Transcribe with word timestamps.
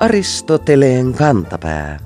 Aristoteleen 0.00 1.12
kantapää. 1.12 1.98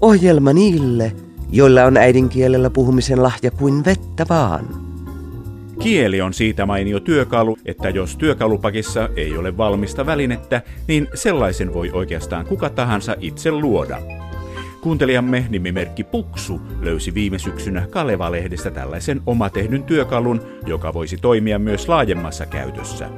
Ohjelma 0.00 0.52
niille, 0.52 1.12
joilla 1.52 1.84
on 1.84 1.96
äidinkielellä 1.96 2.70
puhumisen 2.70 3.22
lahja 3.22 3.50
kuin 3.50 3.84
vettä 3.84 4.26
vaan. 4.28 4.66
Kieli 5.78 6.20
on 6.20 6.34
siitä 6.34 6.66
mainio 6.66 7.00
työkalu, 7.00 7.56
että 7.64 7.88
jos 7.88 8.16
työkalupakissa 8.16 9.08
ei 9.16 9.36
ole 9.36 9.56
valmista 9.56 10.06
välinettä, 10.06 10.62
niin 10.88 11.08
sellaisen 11.14 11.74
voi 11.74 11.90
oikeastaan 11.90 12.46
kuka 12.46 12.70
tahansa 12.70 13.16
itse 13.20 13.50
luoda. 13.50 13.98
Kuuntelijamme 14.86 15.46
nimimerkki 15.48 16.04
Puksu 16.04 16.60
löysi 16.80 17.14
viime 17.14 17.38
syksynä 17.38 17.86
Kaleva-lehdestä 17.86 18.70
tällaisen 18.70 19.20
omatehdyn 19.26 19.84
työkalun, 19.84 20.42
joka 20.66 20.94
voisi 20.94 21.16
toimia 21.16 21.58
myös 21.58 21.88
laajemmassa 21.88 22.46
käytössä. 22.46 23.10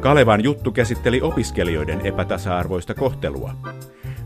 Kalevan 0.00 0.44
juttu 0.44 0.72
käsitteli 0.72 1.20
opiskelijoiden 1.20 2.00
epätasa-arvoista 2.06 2.94
kohtelua. 2.94 3.56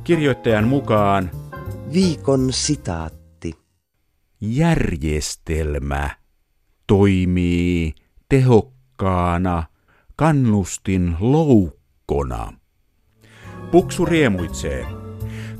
Kirjoittajan 0.04 0.68
mukaan 0.68 1.30
Viikon 1.92 2.52
sitaatti. 2.52 3.54
Järjestelmä 4.40 6.10
toimii 6.86 7.94
tehokkaana 8.28 9.62
kannustin 10.16 11.16
loukkona. 11.20 12.52
Puksu 13.70 14.04
riemuitsee. 14.04 14.97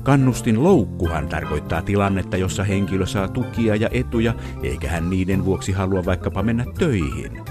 Kannustin 0.09 0.63
loukkuhan 0.63 1.27
tarkoittaa 1.27 1.81
tilannetta, 1.81 2.37
jossa 2.37 2.63
henkilö 2.63 3.05
saa 3.05 3.27
tukia 3.27 3.75
ja 3.75 3.89
etuja, 3.91 4.33
eikä 4.63 4.89
hän 4.89 5.09
niiden 5.09 5.45
vuoksi 5.45 5.71
halua 5.71 6.05
vaikkapa 6.05 6.43
mennä 6.43 6.65
töihin. 6.79 7.41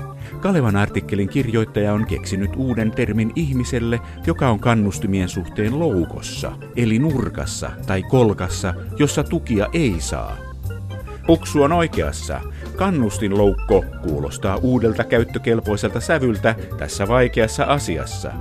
Kalevan 0.41 0.77
artikkelin 0.77 1.29
kirjoittaja 1.29 1.93
on 1.93 2.07
keksinyt 2.07 2.51
uuden 2.57 2.91
termin 2.91 3.33
ihmiselle, 3.37 4.01
joka 4.27 4.51
on 4.51 4.61
kannustimien 4.61 5.29
suhteen 5.29 5.79
loukossa, 5.79 6.53
eli 6.77 6.99
nurkassa 6.99 7.71
tai 7.87 8.03
kolkassa, 8.03 8.75
jossa 8.99 9.25
tukia 9.25 9.67
ei 9.73 9.97
saa. 9.99 10.37
Puksu 11.27 11.63
on 11.63 11.73
oikeassa. 11.73 12.41
Kannustinloukko 12.79 13.85
kuulostaa 14.03 14.57
uudelta 14.57 15.05
käyttökelpoiselta 15.05 16.01
sävyltä 16.01 16.55
tässä 16.79 17.09
vaikeassa 17.09 17.65
asiassa. 17.65 18.33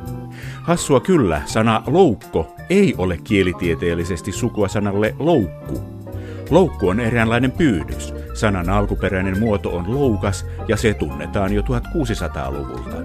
Hassua 0.63 0.99
kyllä, 0.99 1.41
sana 1.45 1.83
loukko 1.87 2.55
ei 2.69 2.95
ole 2.97 3.17
kielitieteellisesti 3.23 4.31
sukua 4.31 4.67
sanalle 4.67 5.15
loukku. 5.19 5.81
Loukku 6.49 6.87
on 6.87 6.99
eräänlainen 6.99 7.51
pyydys. 7.51 8.13
Sanan 8.33 8.69
alkuperäinen 8.69 9.39
muoto 9.39 9.75
on 9.75 9.95
loukas 9.95 10.45
ja 10.67 10.77
se 10.77 10.93
tunnetaan 10.93 11.53
jo 11.53 11.61
1600-luvulta. 11.61 12.97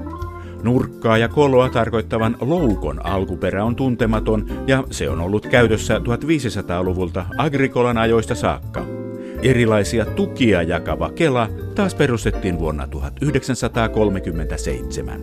Nurkkaa 0.62 1.18
ja 1.18 1.28
koloa 1.28 1.68
tarkoittavan 1.68 2.36
loukon 2.40 3.06
alkuperä 3.06 3.64
on 3.64 3.76
tuntematon 3.76 4.46
ja 4.66 4.84
se 4.90 5.10
on 5.10 5.20
ollut 5.20 5.46
käytössä 5.46 5.98
1500-luvulta 5.98 7.26
Agrikolan 7.38 7.98
ajoista 7.98 8.34
saakka. 8.34 9.01
Erilaisia 9.42 10.04
tukia 10.04 10.62
jakava 10.62 11.10
Kela 11.10 11.48
taas 11.74 11.94
perustettiin 11.94 12.58
vuonna 12.58 12.86
1937. 12.86 15.20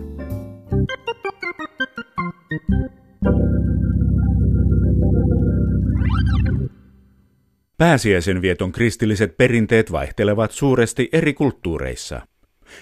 Pääsiäisen 7.78 8.42
vieton 8.42 8.72
kristilliset 8.72 9.36
perinteet 9.36 9.92
vaihtelevat 9.92 10.50
suuresti 10.50 11.08
eri 11.12 11.34
kulttuureissa. 11.34 12.20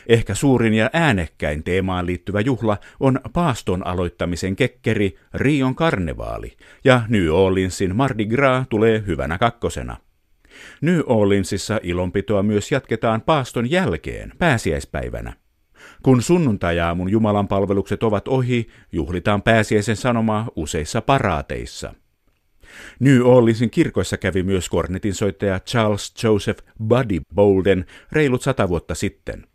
Ehkä 0.06 0.34
suurin 0.34 0.74
ja 0.74 0.90
äänekkäin 0.92 1.64
teemaan 1.64 2.06
liittyvä 2.06 2.40
juhla 2.40 2.78
on 3.00 3.20
paaston 3.32 3.86
aloittamisen 3.86 4.56
kekkeri 4.56 5.16
Rion 5.34 5.74
karnevaali, 5.74 6.56
ja 6.84 7.02
New 7.08 7.28
Orleansin 7.28 7.96
Mardi 7.96 8.26
Gras 8.26 8.66
tulee 8.68 9.02
hyvänä 9.06 9.38
kakkosena. 9.38 9.96
New 10.80 11.00
Orleansissa 11.06 11.80
ilonpitoa 11.82 12.42
myös 12.42 12.72
jatketaan 12.72 13.20
paaston 13.20 13.70
jälkeen, 13.70 14.32
pääsiäispäivänä. 14.38 15.32
Kun 16.02 16.22
sunnuntajaamun 16.22 17.10
Jumalan 17.10 17.48
palvelukset 17.48 18.02
ovat 18.02 18.28
ohi, 18.28 18.68
juhlitaan 18.92 19.42
pääsiäisen 19.42 19.96
sanomaa 19.96 20.48
useissa 20.56 21.00
paraateissa– 21.00 21.94
New 23.00 23.20
Orleansin 23.22 23.70
kirkoissa 23.70 24.16
kävi 24.16 24.42
myös 24.42 24.68
kornetin 24.68 25.14
soittaja 25.14 25.60
Charles 25.60 26.14
Joseph 26.22 26.64
Buddy 26.88 27.20
Bolden 27.34 27.86
reilut 28.12 28.42
sata 28.42 28.68
vuotta 28.68 28.94
sitten. 28.94 29.46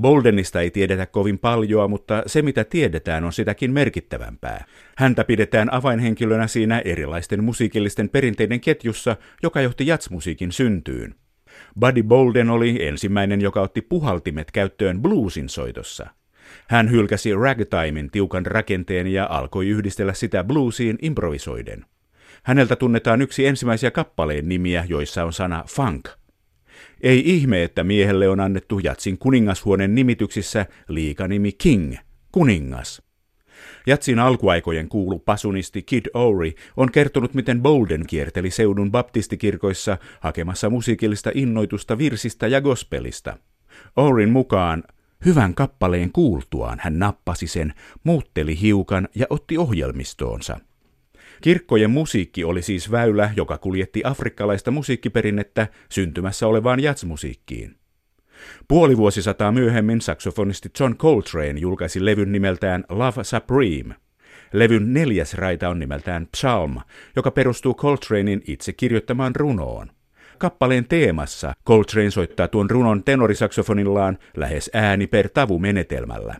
Boldenista 0.00 0.60
ei 0.60 0.70
tiedetä 0.70 1.06
kovin 1.06 1.38
paljoa, 1.38 1.88
mutta 1.88 2.22
se 2.26 2.42
mitä 2.42 2.64
tiedetään 2.64 3.24
on 3.24 3.32
sitäkin 3.32 3.72
merkittävämpää. 3.72 4.64
Häntä 4.96 5.24
pidetään 5.24 5.72
avainhenkilönä 5.72 6.46
siinä 6.46 6.82
erilaisten 6.84 7.44
musiikillisten 7.44 8.08
perinteiden 8.08 8.60
ketjussa, 8.60 9.16
joka 9.42 9.60
johti 9.60 9.86
jatsmusiikin 9.86 10.52
syntyyn. 10.52 11.14
Buddy 11.80 12.02
Bolden 12.02 12.50
oli 12.50 12.86
ensimmäinen, 12.86 13.40
joka 13.40 13.60
otti 13.60 13.80
puhaltimet 13.80 14.50
käyttöön 14.50 15.02
bluesin 15.02 15.48
soitossa. 15.48 16.06
Hän 16.68 16.90
hylkäsi 16.90 17.34
ragtimein 17.34 18.10
tiukan 18.10 18.46
rakenteen 18.46 19.06
ja 19.06 19.26
alkoi 19.30 19.68
yhdistellä 19.68 20.14
sitä 20.14 20.44
bluesiin 20.44 20.98
improvisoiden. 21.02 21.84
Häneltä 22.42 22.76
tunnetaan 22.76 23.22
yksi 23.22 23.46
ensimmäisiä 23.46 23.90
kappaleen 23.90 24.48
nimiä, 24.48 24.84
joissa 24.88 25.24
on 25.24 25.32
sana 25.32 25.64
funk. 25.68 26.08
Ei 27.02 27.22
ihme, 27.24 27.62
että 27.62 27.84
miehelle 27.84 28.28
on 28.28 28.40
annettu 28.40 28.78
Jatsin 28.78 29.18
kuningashuoneen 29.18 29.94
nimityksissä 29.94 30.66
liikanimi 30.88 31.52
King, 31.52 31.94
kuningas. 32.32 33.02
Jatsin 33.86 34.18
alkuaikojen 34.18 34.88
kuulu 34.88 35.18
pasunisti 35.18 35.82
Kid 35.82 36.06
Ory 36.14 36.52
on 36.76 36.92
kertonut, 36.92 37.34
miten 37.34 37.62
Bolden 37.62 38.06
kierteli 38.06 38.50
seudun 38.50 38.90
baptistikirkoissa 38.90 39.98
hakemassa 40.20 40.70
musiikillista 40.70 41.30
innoitusta 41.34 41.98
virsistä 41.98 42.46
ja 42.46 42.60
gospelista. 42.60 43.36
Oryn 43.96 44.30
mukaan 44.30 44.84
hyvän 45.24 45.54
kappaleen 45.54 46.12
kuultuaan 46.12 46.78
hän 46.82 46.98
nappasi 46.98 47.46
sen, 47.46 47.74
muutteli 48.04 48.60
hiukan 48.60 49.08
ja 49.14 49.26
otti 49.30 49.58
ohjelmistoonsa– 49.58 50.60
Kirkkojen 51.42 51.90
musiikki 51.90 52.44
oli 52.44 52.62
siis 52.62 52.90
väylä, 52.90 53.30
joka 53.36 53.58
kuljetti 53.58 54.02
afrikkalaista 54.04 54.70
musiikkiperinnettä 54.70 55.66
syntymässä 55.88 56.46
olevaan 56.46 56.82
jatsmusiikkiin. 56.82 57.76
Puoli 58.68 58.96
vuosisataa 58.96 59.52
myöhemmin 59.52 60.00
saksofonisti 60.00 60.70
John 60.80 60.96
Coltrane 60.96 61.60
julkaisi 61.60 62.04
levyn 62.04 62.32
nimeltään 62.32 62.84
Love 62.88 63.24
Supreme. 63.24 63.94
Levyn 64.52 64.94
neljäs 64.94 65.34
raita 65.34 65.68
on 65.68 65.78
nimeltään 65.78 66.26
Psalm, 66.26 66.76
joka 67.16 67.30
perustuu 67.30 67.74
Coltranein 67.74 68.42
itse 68.46 68.72
kirjoittamaan 68.72 69.36
runoon. 69.36 69.90
Kappaleen 70.38 70.84
teemassa 70.88 71.52
Coltrane 71.66 72.10
soittaa 72.10 72.48
tuon 72.48 72.70
runon 72.70 73.04
tenorisaksofonillaan 73.04 74.18
lähes 74.36 74.70
ääni 74.74 75.06
per 75.06 75.28
tavu 75.28 75.58
menetelmällä. 75.58 76.34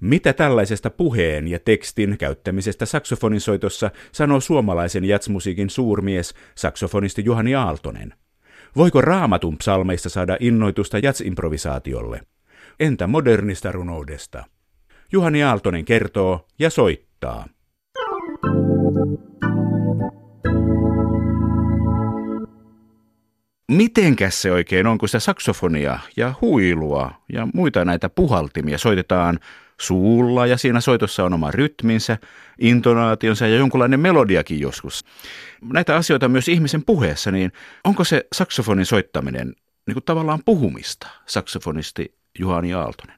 Mitä 0.00 0.32
tällaisesta 0.32 0.90
puheen 0.90 1.48
ja 1.48 1.58
tekstin 1.58 2.18
käyttämisestä 2.18 2.86
saksofonisoitossa 2.86 3.90
sanoo 4.12 4.40
suomalaisen 4.40 5.04
jatsmusiikin 5.04 5.70
suurmies, 5.70 6.34
saksofonisti 6.54 7.24
Juhani 7.24 7.54
Aaltonen? 7.54 8.14
Voiko 8.76 9.00
raamatun 9.00 9.58
psalmeista 9.58 10.08
saada 10.08 10.36
innoitusta 10.40 10.98
jatsimprovisaatiolle? 10.98 12.20
Entä 12.80 13.06
modernista 13.06 13.72
runoudesta? 13.72 14.44
Juhani 15.12 15.42
Aaltonen 15.42 15.84
kertoo 15.84 16.46
ja 16.58 16.70
soittaa. 16.70 17.46
Mitenkäs 23.72 24.42
se 24.42 24.52
oikein 24.52 24.86
on, 24.86 24.98
kun 24.98 25.08
sitä 25.08 25.20
saksofonia 25.20 25.98
ja 26.16 26.34
huilua 26.40 27.10
ja 27.32 27.48
muita 27.54 27.84
näitä 27.84 28.08
puhaltimia 28.08 28.78
soitetaan 28.78 29.38
suulla 29.80 30.46
ja 30.46 30.56
siinä 30.56 30.80
soitossa 30.80 31.24
on 31.24 31.34
oma 31.34 31.50
rytminsä, 31.50 32.18
intonaationsa 32.58 33.46
ja 33.46 33.56
jonkunlainen 33.56 34.00
melodiakin 34.00 34.60
joskus. 34.60 35.04
Näitä 35.72 35.96
asioita 35.96 36.28
myös 36.28 36.48
ihmisen 36.48 36.84
puheessa, 36.84 37.30
niin 37.30 37.52
onko 37.84 38.04
se 38.04 38.26
saksofonin 38.32 38.86
soittaminen 38.86 39.54
niin 39.86 39.94
kuin 39.94 40.04
tavallaan 40.04 40.40
puhumista, 40.44 41.06
saksofonisti 41.26 42.14
Juhani 42.38 42.74
Aaltonen? 42.74 43.16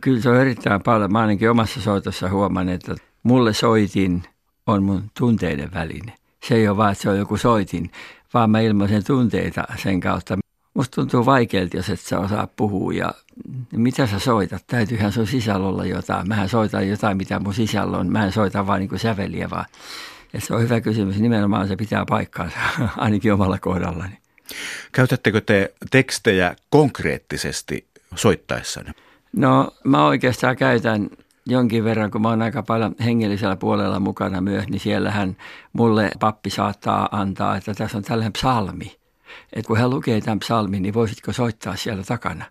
Kyllä 0.00 0.20
se 0.20 0.28
on 0.28 0.40
erittäin 0.40 0.82
paljon. 0.82 1.12
Mä 1.12 1.20
ainakin 1.20 1.50
omassa 1.50 1.80
soitossa 1.80 2.28
huomaan, 2.28 2.68
että 2.68 2.94
mulle 3.22 3.52
soitin 3.52 4.22
on 4.66 4.82
mun 4.82 5.10
tunteiden 5.18 5.74
väline. 5.74 6.14
Se 6.42 6.54
ei 6.54 6.68
ole 6.68 6.76
vaan, 6.76 6.92
että 6.92 7.02
se 7.02 7.10
on 7.10 7.18
joku 7.18 7.36
soitin, 7.36 7.90
vaan 8.34 8.50
mä 8.50 8.60
ilmaisen 8.60 9.04
tunteita 9.04 9.64
sen 9.82 10.00
kautta. 10.00 10.38
Musta 10.78 10.94
tuntuu 10.94 11.26
vaikealta, 11.26 11.76
jos 11.76 11.90
et 11.90 12.00
sä 12.00 12.18
osaa 12.18 12.46
puhua 12.46 12.92
ja 12.92 13.14
mitä 13.72 14.06
sä 14.06 14.18
soitat? 14.18 14.64
Täytyyhän 14.66 15.12
sun 15.12 15.26
sisällä 15.26 15.68
olla 15.68 15.84
jotain. 15.84 16.28
Mähän 16.28 16.48
soitan 16.48 16.88
jotain, 16.88 17.16
mitä 17.16 17.38
mun 17.38 17.54
sisällä 17.54 17.98
on. 17.98 18.12
Mä 18.12 18.24
en 18.24 18.32
soita 18.32 18.66
vaan 18.66 18.80
niin 18.80 18.88
kuin 18.88 18.98
säveliä 18.98 19.50
vaan. 19.50 19.64
Ja 20.32 20.40
se 20.40 20.54
on 20.54 20.62
hyvä 20.62 20.80
kysymys. 20.80 21.18
Nimenomaan 21.18 21.68
se 21.68 21.76
pitää 21.76 22.04
paikkaansa, 22.08 22.56
ainakin 22.96 23.32
omalla 23.32 23.58
kohdallani. 23.58 24.18
Käytättekö 24.92 25.40
te 25.40 25.74
tekstejä 25.90 26.56
konkreettisesti 26.70 27.86
soittaessanne? 28.14 28.94
No 29.36 29.70
mä 29.84 30.06
oikeastaan 30.06 30.56
käytän 30.56 31.08
jonkin 31.46 31.84
verran, 31.84 32.10
kun 32.10 32.22
mä 32.22 32.28
oon 32.28 32.42
aika 32.42 32.62
paljon 32.62 32.94
hengellisellä 33.04 33.56
puolella 33.56 34.00
mukana 34.00 34.40
myös, 34.40 34.68
niin 34.68 34.80
siellähän 34.80 35.36
mulle 35.72 36.10
pappi 36.20 36.50
saattaa 36.50 37.08
antaa, 37.12 37.56
että 37.56 37.74
tässä 37.74 37.98
on 37.98 38.04
tällainen 38.04 38.32
psalmi. 38.32 38.97
Että 39.52 39.66
kun 39.66 39.78
hän 39.78 39.90
lukee 39.90 40.20
tämän 40.20 40.38
psalmin, 40.38 40.82
niin 40.82 40.94
voisitko 40.94 41.32
soittaa 41.32 41.76
siellä 41.76 42.02
takana? 42.02 42.44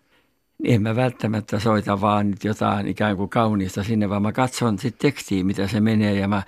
Niin 0.64 0.76
en 0.76 0.82
mä 0.82 0.96
välttämättä 0.96 1.60
soita 1.60 2.02
vaan 2.02 2.32
nyt 2.32 2.44
jotain 2.44 2.88
ikään 2.88 3.18
kuin 3.18 3.30
kaunista 3.30 3.84
sinne, 3.84 4.10
vaan 4.10 4.22
mä 4.22 4.32
katson 4.32 4.80
sitten 4.80 5.12
tekstiin, 5.12 5.46
mitä 5.46 5.68
se 5.68 5.80
menee 5.80 6.14
ja 6.14 6.28
mä 6.28 6.44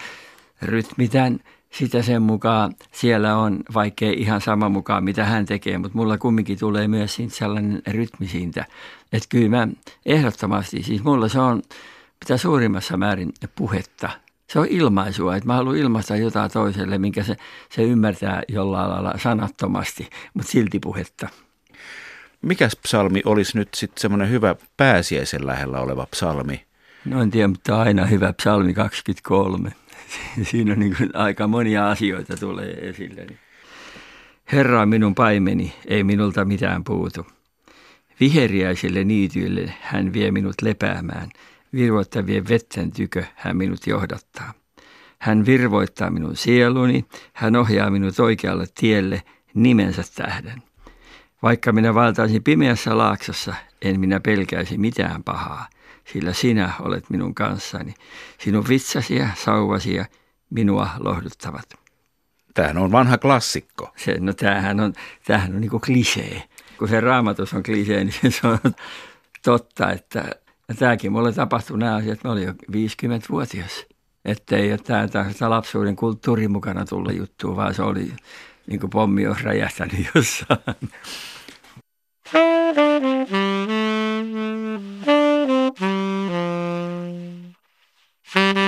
rytmitän 0.62 1.40
sitä 1.72 2.02
sen 2.02 2.22
mukaan. 2.22 2.76
Siellä 2.92 3.38
on, 3.38 3.60
vaikkei 3.74 4.14
ihan 4.14 4.42
sama 4.42 4.70
mukaan, 4.70 5.04
mitä 5.04 5.26
hän 5.26 5.46
tekee, 5.46 5.78
mutta 5.78 5.98
mulla 5.98 6.18
kumminkin 6.18 6.60
tulee 6.60 6.88
myös 6.88 7.16
siitä 7.16 7.36
sellainen 7.36 7.82
rytmi 7.88 8.28
siitä. 8.28 8.66
Että 9.14 9.30
kyllä 9.30 9.50
mä 9.50 9.68
ehdottomasti, 10.06 10.84
siis 10.84 11.04
mulla 11.04 11.28
se 11.28 11.40
on 11.40 11.62
mitä 12.24 12.38
suurimmassa 12.38 12.98
määrin 12.98 13.32
puhetta. 13.56 14.10
Se 14.50 14.60
on 14.60 14.68
ilmaisua, 14.70 15.36
että 15.36 15.48
mä 15.48 15.54
haluan 15.54 15.78
ilmaista 15.78 16.16
jotain 16.16 16.52
toiselle, 16.52 16.98
minkä 16.98 17.24
se, 17.24 17.36
se 17.70 17.84
ymmärtää 17.84 18.44
jollain 18.48 18.90
lailla 18.90 19.14
sanattomasti, 19.18 20.10
mutta 20.34 20.52
silti 20.52 20.80
puhetta. 20.80 21.30
Mikäs 22.42 22.76
psalmi 22.76 23.22
olisi 23.26 23.58
nyt 23.58 23.70
sitten 23.74 24.02
semmoinen 24.02 24.30
hyvä 24.30 24.56
pääsiäisen 24.78 25.48
lähellä 25.48 25.80
oleva 25.80 26.08
psalmi? 26.12 26.66
No 27.06 27.22
en 27.22 27.32
tiedä, 27.32 27.48
mutta 27.48 27.82
aina 27.82 28.06
hyvä 28.06 28.34
psalmi 28.34 28.74
23. 28.74 29.72
Siinä 30.52 30.74
on 30.74 30.80
niin 30.80 30.96
kuin 30.98 31.10
aika 31.14 31.48
monia 31.48 31.90
asioita 31.90 32.38
tulee 32.38 32.90
esille. 32.90 33.28
Herra 34.52 34.82
on 34.82 34.90
minun 34.90 35.16
paimeni, 35.16 35.76
ei 35.88 36.04
minulta 36.04 36.46
mitään 36.46 36.84
puutu. 36.84 37.28
Viheriäisille 38.20 39.04
niityille 39.04 39.74
hän 39.82 40.14
vie 40.14 40.32
minut 40.32 40.56
lepäämään. 40.62 41.30
Virvoittavien 41.74 42.48
vetten 42.48 42.92
tykö 42.92 43.24
hän 43.36 43.58
minut 43.58 43.88
johdattaa. 43.88 44.54
Hän 45.20 45.46
virvoittaa 45.46 46.10
minun 46.10 46.36
sieluni, 46.36 47.06
hän 47.34 47.56
ohjaa 47.56 47.90
minut 47.90 48.20
oikealle 48.20 48.66
tielle 48.76 49.24
nimensä 49.54 50.04
tähden. 50.16 50.64
Vaikka 51.42 51.72
minä 51.72 51.94
valtaisin 51.94 52.44
pimeässä 52.44 52.98
laaksossa, 52.98 53.54
en 53.82 54.00
minä 54.00 54.20
pelkäisi 54.20 54.78
mitään 54.78 55.24
pahaa, 55.24 55.68
sillä 56.14 56.34
sinä 56.34 56.74
olet 56.80 57.10
minun 57.10 57.36
kanssani. 57.36 57.94
Sinun 58.38 58.66
vitsasi 58.70 59.16
ja 59.16 59.28
sauvasi 59.36 59.96
ja 59.96 60.06
minua 60.50 60.90
lohduttavat. 61.00 61.74
Tämähän 62.54 62.78
on 62.78 62.92
vanha 62.92 63.18
klassikko. 63.18 63.94
Se, 63.96 64.16
no 64.20 64.34
tämähän 64.34 64.80
on, 64.80 64.94
tämähän 65.26 65.56
on 65.56 65.62
niin 65.62 65.72
kuin 65.72 65.82
klisee. 65.82 66.44
Kun 66.78 66.88
se 66.88 67.00
raamatus 67.00 67.54
on 67.54 67.64
klisee, 67.64 68.04
niin 68.04 68.32
se 68.32 68.48
on 68.48 68.60
totta, 69.44 69.92
että 69.92 70.32
ja 70.70 70.76
tämäkin 70.76 71.12
mulle 71.12 71.34
tapahtui 71.34 71.78
nämä 71.78 71.96
asiat, 71.96 72.24
mä 72.24 72.32
olin 72.32 72.44
jo 72.44 72.52
50-vuotias. 72.52 73.86
Että 74.26 74.58
ei 74.58 74.72
ole 74.72 74.78
tämä, 74.78 75.50
lapsuuden 75.50 75.96
kulttuuri 75.96 76.48
mukana 76.48 76.86
tullut 76.86 77.16
juttu, 77.16 77.56
vaan 77.56 77.74
se 77.74 77.84
oli 77.84 78.14
niin 78.68 78.80
kuin 78.80 78.90
pommi 78.90 79.28
olisi 79.28 79.44
räjähtänyt 79.44 80.10
jossain. 80.16 80.60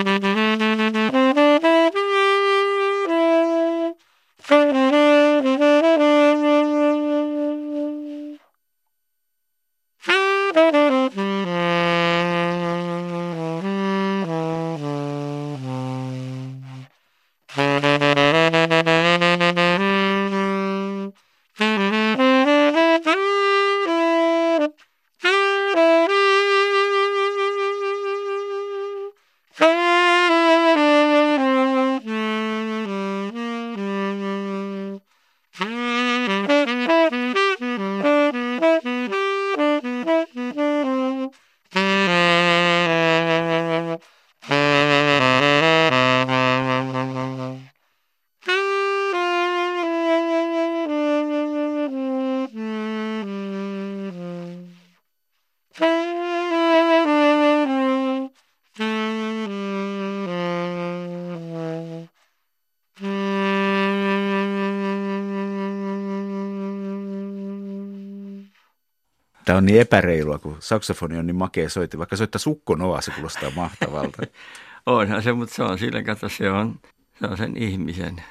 Tämä 69.52 69.58
on 69.58 69.66
niin 69.66 69.82
epäreilua, 69.82 70.40
kun 70.40 70.58
saksofoni 70.60 71.18
on 71.18 71.28
niin 71.28 71.36
makea 71.36 71.70
soitti. 71.70 71.98
Vaikka 71.98 72.16
soittaa 72.16 72.40
sukkonoa, 72.40 73.02
se 73.02 73.12
kuulostaa 73.12 73.52
mahtavalta. 73.56 74.22
Onhan 74.86 75.24
se, 75.24 75.34
mutta 75.34 75.56
se 75.56 75.64
on 75.64 75.80
sillä 75.80 76.04
kato, 76.04 76.30
se 76.30 76.52
on, 76.52 76.80
se 77.20 77.28
on 77.28 77.38
sen 77.38 77.58
ihmisen 77.58 78.24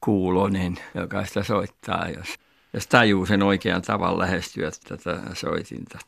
kuulonen, 0.00 0.76
joka 0.94 1.24
sitä 1.24 1.42
soittaa, 1.42 2.08
jos, 2.08 2.34
jos 2.72 2.86
tajuu 2.86 3.26
sen 3.26 3.42
oikean 3.42 3.82
tavan 3.82 4.18
lähestyä 4.18 4.70
tätä 4.88 5.20
soitinta. 5.32 5.98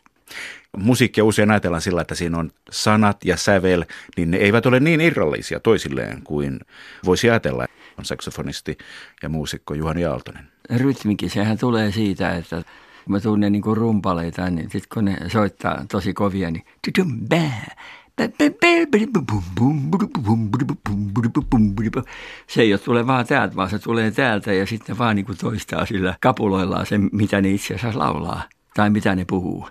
Musiikkia 0.76 1.24
usein 1.24 1.50
ajatellaan 1.50 1.82
sillä, 1.82 2.00
että 2.00 2.14
siinä 2.14 2.38
on 2.38 2.50
sanat 2.70 3.24
ja 3.24 3.36
sävel, 3.36 3.84
niin 4.16 4.30
ne 4.30 4.36
eivät 4.36 4.66
ole 4.66 4.80
niin 4.80 5.00
irrallisia 5.00 5.60
toisilleen 5.60 6.22
kuin 6.22 6.60
voisi 7.04 7.30
ajatella. 7.30 7.66
On 7.98 8.04
saksofonisti 8.04 8.78
ja 9.22 9.28
muusikko 9.28 9.74
Juhani 9.74 10.04
Aaltonen. 10.04 10.48
Rytmikin, 10.76 11.30
sehän 11.30 11.58
tulee 11.58 11.92
siitä, 11.92 12.36
että 12.36 12.62
kun 13.06 13.12
mä 13.12 13.20
tunnen 13.20 13.52
niin 13.52 13.62
kuin 13.62 13.76
rumpaleita, 13.76 14.50
niin 14.50 14.70
sitten 14.70 14.88
kun 14.94 15.04
ne 15.04 15.16
soittaa 15.28 15.84
tosi 15.90 16.12
kovia, 16.12 16.50
niin 16.50 16.64
se 22.46 22.62
ei 22.62 22.72
ole 22.72 22.78
tule 22.78 23.06
vaan 23.06 23.26
täältä, 23.26 23.56
vaan 23.56 23.70
se 23.70 23.78
tulee 23.78 24.10
täältä 24.10 24.52
ja 24.52 24.66
sitten 24.66 24.98
vaan 24.98 25.16
niin 25.16 25.26
kuin 25.26 25.38
toistaa 25.38 25.86
sillä 25.86 26.14
kapuloillaan 26.20 26.86
sen, 26.86 27.08
mitä 27.12 27.40
ne 27.40 27.50
itse 27.50 27.74
asiassa 27.74 27.98
laulaa 27.98 28.42
tai 28.74 28.90
mitä 28.90 29.16
ne 29.16 29.24
puhuu. 29.24 29.68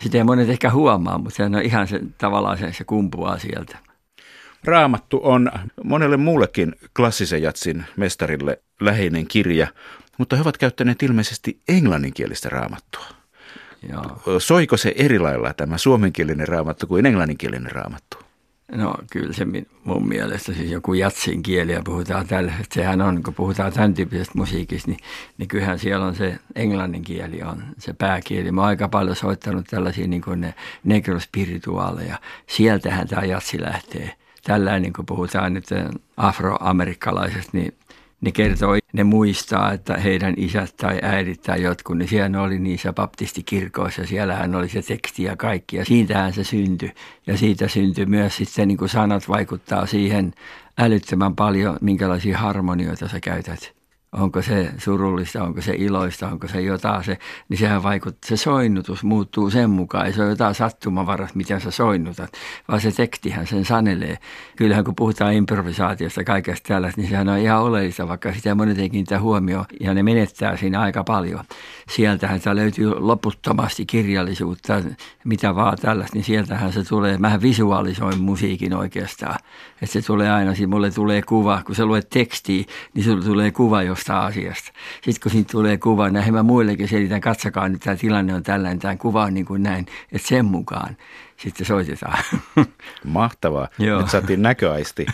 Sitä 0.00 0.18
ei 0.18 0.24
monet 0.24 0.48
ehkä 0.48 0.70
huomaa, 0.70 1.18
mutta 1.18 1.36
se 1.36 1.44
on 1.44 1.62
ihan 1.62 1.88
se, 1.88 2.00
tavallaan 2.18 2.58
se, 2.58 2.72
se 2.72 2.84
kumpuaa 2.84 3.38
sieltä. 3.38 3.78
Raamattu 4.64 5.20
on 5.22 5.50
monelle 5.84 6.16
muullekin 6.16 6.74
klassisen 6.96 7.42
jatsin 7.42 7.84
mestarille 7.96 8.62
läheinen 8.80 9.26
kirja, 9.26 9.66
mutta 10.18 10.36
he 10.36 10.42
ovat 10.42 10.58
käyttäneet 10.58 11.02
ilmeisesti 11.02 11.60
englanninkielistä 11.68 12.48
raamattua. 12.48 13.06
Joo. 13.92 14.40
Soiko 14.40 14.76
se 14.76 14.94
eri 14.96 15.18
lailla 15.18 15.54
tämä 15.54 15.78
suomenkielinen 15.78 16.48
raamattu 16.48 16.86
kuin 16.86 17.06
englanninkielinen 17.06 17.72
raamattu? 17.72 18.16
No 18.72 18.94
kyllä 19.10 19.32
se 19.32 19.46
mun 19.84 20.08
mielestä 20.08 20.52
siis 20.52 20.70
joku 20.70 20.94
jatsin 20.94 21.42
kieli 21.42 21.72
ja 21.72 21.82
puhutaan 21.84 22.26
tällä, 22.26 22.52
että 22.60 22.74
sehän 22.74 23.00
on, 23.00 23.22
kun 23.22 23.34
puhutaan 23.34 23.72
tämän 23.72 23.94
tyyppisestä 23.94 24.32
musiikista, 24.36 24.90
niin, 24.90 25.00
niin 25.38 25.48
kyllähän 25.48 25.78
siellä 25.78 26.06
on 26.06 26.14
se 26.14 26.38
englannin 26.54 27.02
kieli 27.02 27.42
on 27.42 27.62
se 27.78 27.92
pääkieli. 27.92 28.52
Mä 28.52 28.60
oon 28.60 28.68
aika 28.68 28.88
paljon 28.88 29.16
soittanut 29.16 29.66
tällaisia 29.66 30.06
niin 30.06 30.22
kuin 30.22 30.40
ne 30.40 30.54
negrospirituaaleja. 30.84 32.18
Sieltähän 32.46 33.08
tämä 33.08 33.22
jatsi 33.22 33.60
lähtee. 33.60 34.12
Tällainen, 34.44 34.82
niin 34.82 34.92
kun 34.92 35.06
puhutaan 35.06 35.54
nyt 35.54 35.66
afroamerikkalaisesta, 36.16 37.50
niin 37.52 37.74
ne 38.20 38.32
kertoo, 38.32 38.76
ne 38.92 39.04
muistaa, 39.04 39.72
että 39.72 39.96
heidän 39.96 40.34
isät 40.36 40.76
tai 40.76 40.98
äidit 41.02 41.42
tai 41.42 41.62
jotkut, 41.62 41.98
niin 41.98 42.08
siellä 42.08 42.42
oli 42.42 42.58
niissä 42.58 42.92
baptistikirkoissa, 42.92 44.06
siellähän 44.06 44.54
oli 44.54 44.68
se 44.68 44.82
teksti 44.82 45.22
ja 45.22 45.36
kaikki, 45.36 45.76
ja 45.76 45.84
siitähän 45.84 46.32
se 46.32 46.44
syntyi. 46.44 46.92
Ja 47.26 47.38
siitä 47.38 47.68
syntyi 47.68 48.06
myös 48.06 48.36
sitten, 48.36 48.68
niin 48.68 48.78
kuin 48.78 48.88
sanat 48.88 49.28
vaikuttaa 49.28 49.86
siihen 49.86 50.32
älyttömän 50.78 51.36
paljon, 51.36 51.76
minkälaisia 51.80 52.38
harmonioita 52.38 53.08
sä 53.08 53.20
käytät 53.20 53.75
onko 54.16 54.42
se 54.42 54.70
surullista, 54.78 55.44
onko 55.44 55.60
se 55.60 55.74
iloista, 55.78 56.28
onko 56.28 56.48
se 56.48 56.60
jotain, 56.60 57.04
se, 57.04 57.18
niin 57.48 57.58
sehän 57.58 57.82
vaikuttaa, 57.82 58.28
se 58.28 58.36
soinnutus 58.36 59.04
muuttuu 59.04 59.50
sen 59.50 59.70
mukaan, 59.70 60.06
ei 60.06 60.12
se 60.12 60.22
ole 60.22 60.30
jotain 60.30 60.54
sattumavaras, 60.54 61.34
miten 61.34 61.60
sä 61.60 61.70
soinnutat, 61.70 62.32
vaan 62.68 62.80
se 62.80 62.92
tekstihän 62.92 63.46
sen 63.46 63.64
sanelee. 63.64 64.18
Kyllähän 64.56 64.84
kun 64.84 64.94
puhutaan 64.96 65.34
improvisaatiosta 65.34 66.24
kaikesta 66.24 66.68
tällaista, 66.68 67.00
niin 67.00 67.10
sehän 67.10 67.28
on 67.28 67.38
ihan 67.38 67.62
oleellista, 67.62 68.08
vaikka 68.08 68.32
sitä 68.32 68.54
monet 68.54 68.78
ei 68.78 68.90
kiinnitä 68.90 69.20
huomioon, 69.20 69.64
ja 69.80 69.94
ne 69.94 70.02
menettää 70.02 70.56
siinä 70.56 70.80
aika 70.80 71.04
paljon. 71.04 71.44
Sieltähän 71.90 72.40
tämä 72.40 72.56
löytyy 72.56 72.94
loputtomasti 72.98 73.86
kirjallisuutta, 73.86 74.82
mitä 75.24 75.54
vaan 75.54 75.78
tällaista, 75.78 76.16
niin 76.16 76.24
sieltähän 76.24 76.72
se 76.72 76.84
tulee, 76.84 77.18
mähän 77.18 77.42
visualisoin 77.42 78.20
musiikin 78.20 78.74
oikeastaan, 78.74 79.38
että 79.82 79.92
se 79.92 80.02
tulee 80.02 80.30
aina, 80.30 80.52
mulle 80.66 80.90
tulee 80.90 81.22
kuva, 81.22 81.62
kun 81.66 81.74
sä 81.74 81.86
luet 81.86 82.10
tekstiä, 82.10 82.64
niin 82.94 83.04
sulle 83.04 83.24
tulee 83.24 83.50
kuva 83.50 83.82
jostain 83.82 84.05
asiasta. 84.12 84.72
Sitten 84.94 85.22
kun 85.22 85.32
siitä 85.32 85.52
tulee 85.52 85.78
kuva, 85.78 86.10
näin 86.10 86.34
mä 86.34 86.42
muillekin 86.42 86.88
selitän, 86.88 87.20
katsokaa 87.20 87.68
nyt 87.68 87.80
tämä 87.80 87.96
tilanne 87.96 88.34
on 88.34 88.42
tällainen, 88.42 88.78
tämä 88.78 88.96
kuva 88.96 89.22
on 89.22 89.34
niin 89.34 89.46
kuin 89.46 89.62
näin, 89.62 89.86
että 90.12 90.28
sen 90.28 90.44
mukaan 90.44 90.96
sitten 91.36 91.66
soitetaan. 91.66 92.18
Mahtavaa. 93.04 93.68
Joo. 93.78 94.00
Nyt 94.00 94.10
saatiin 94.10 94.42
näköaisti 94.42 95.06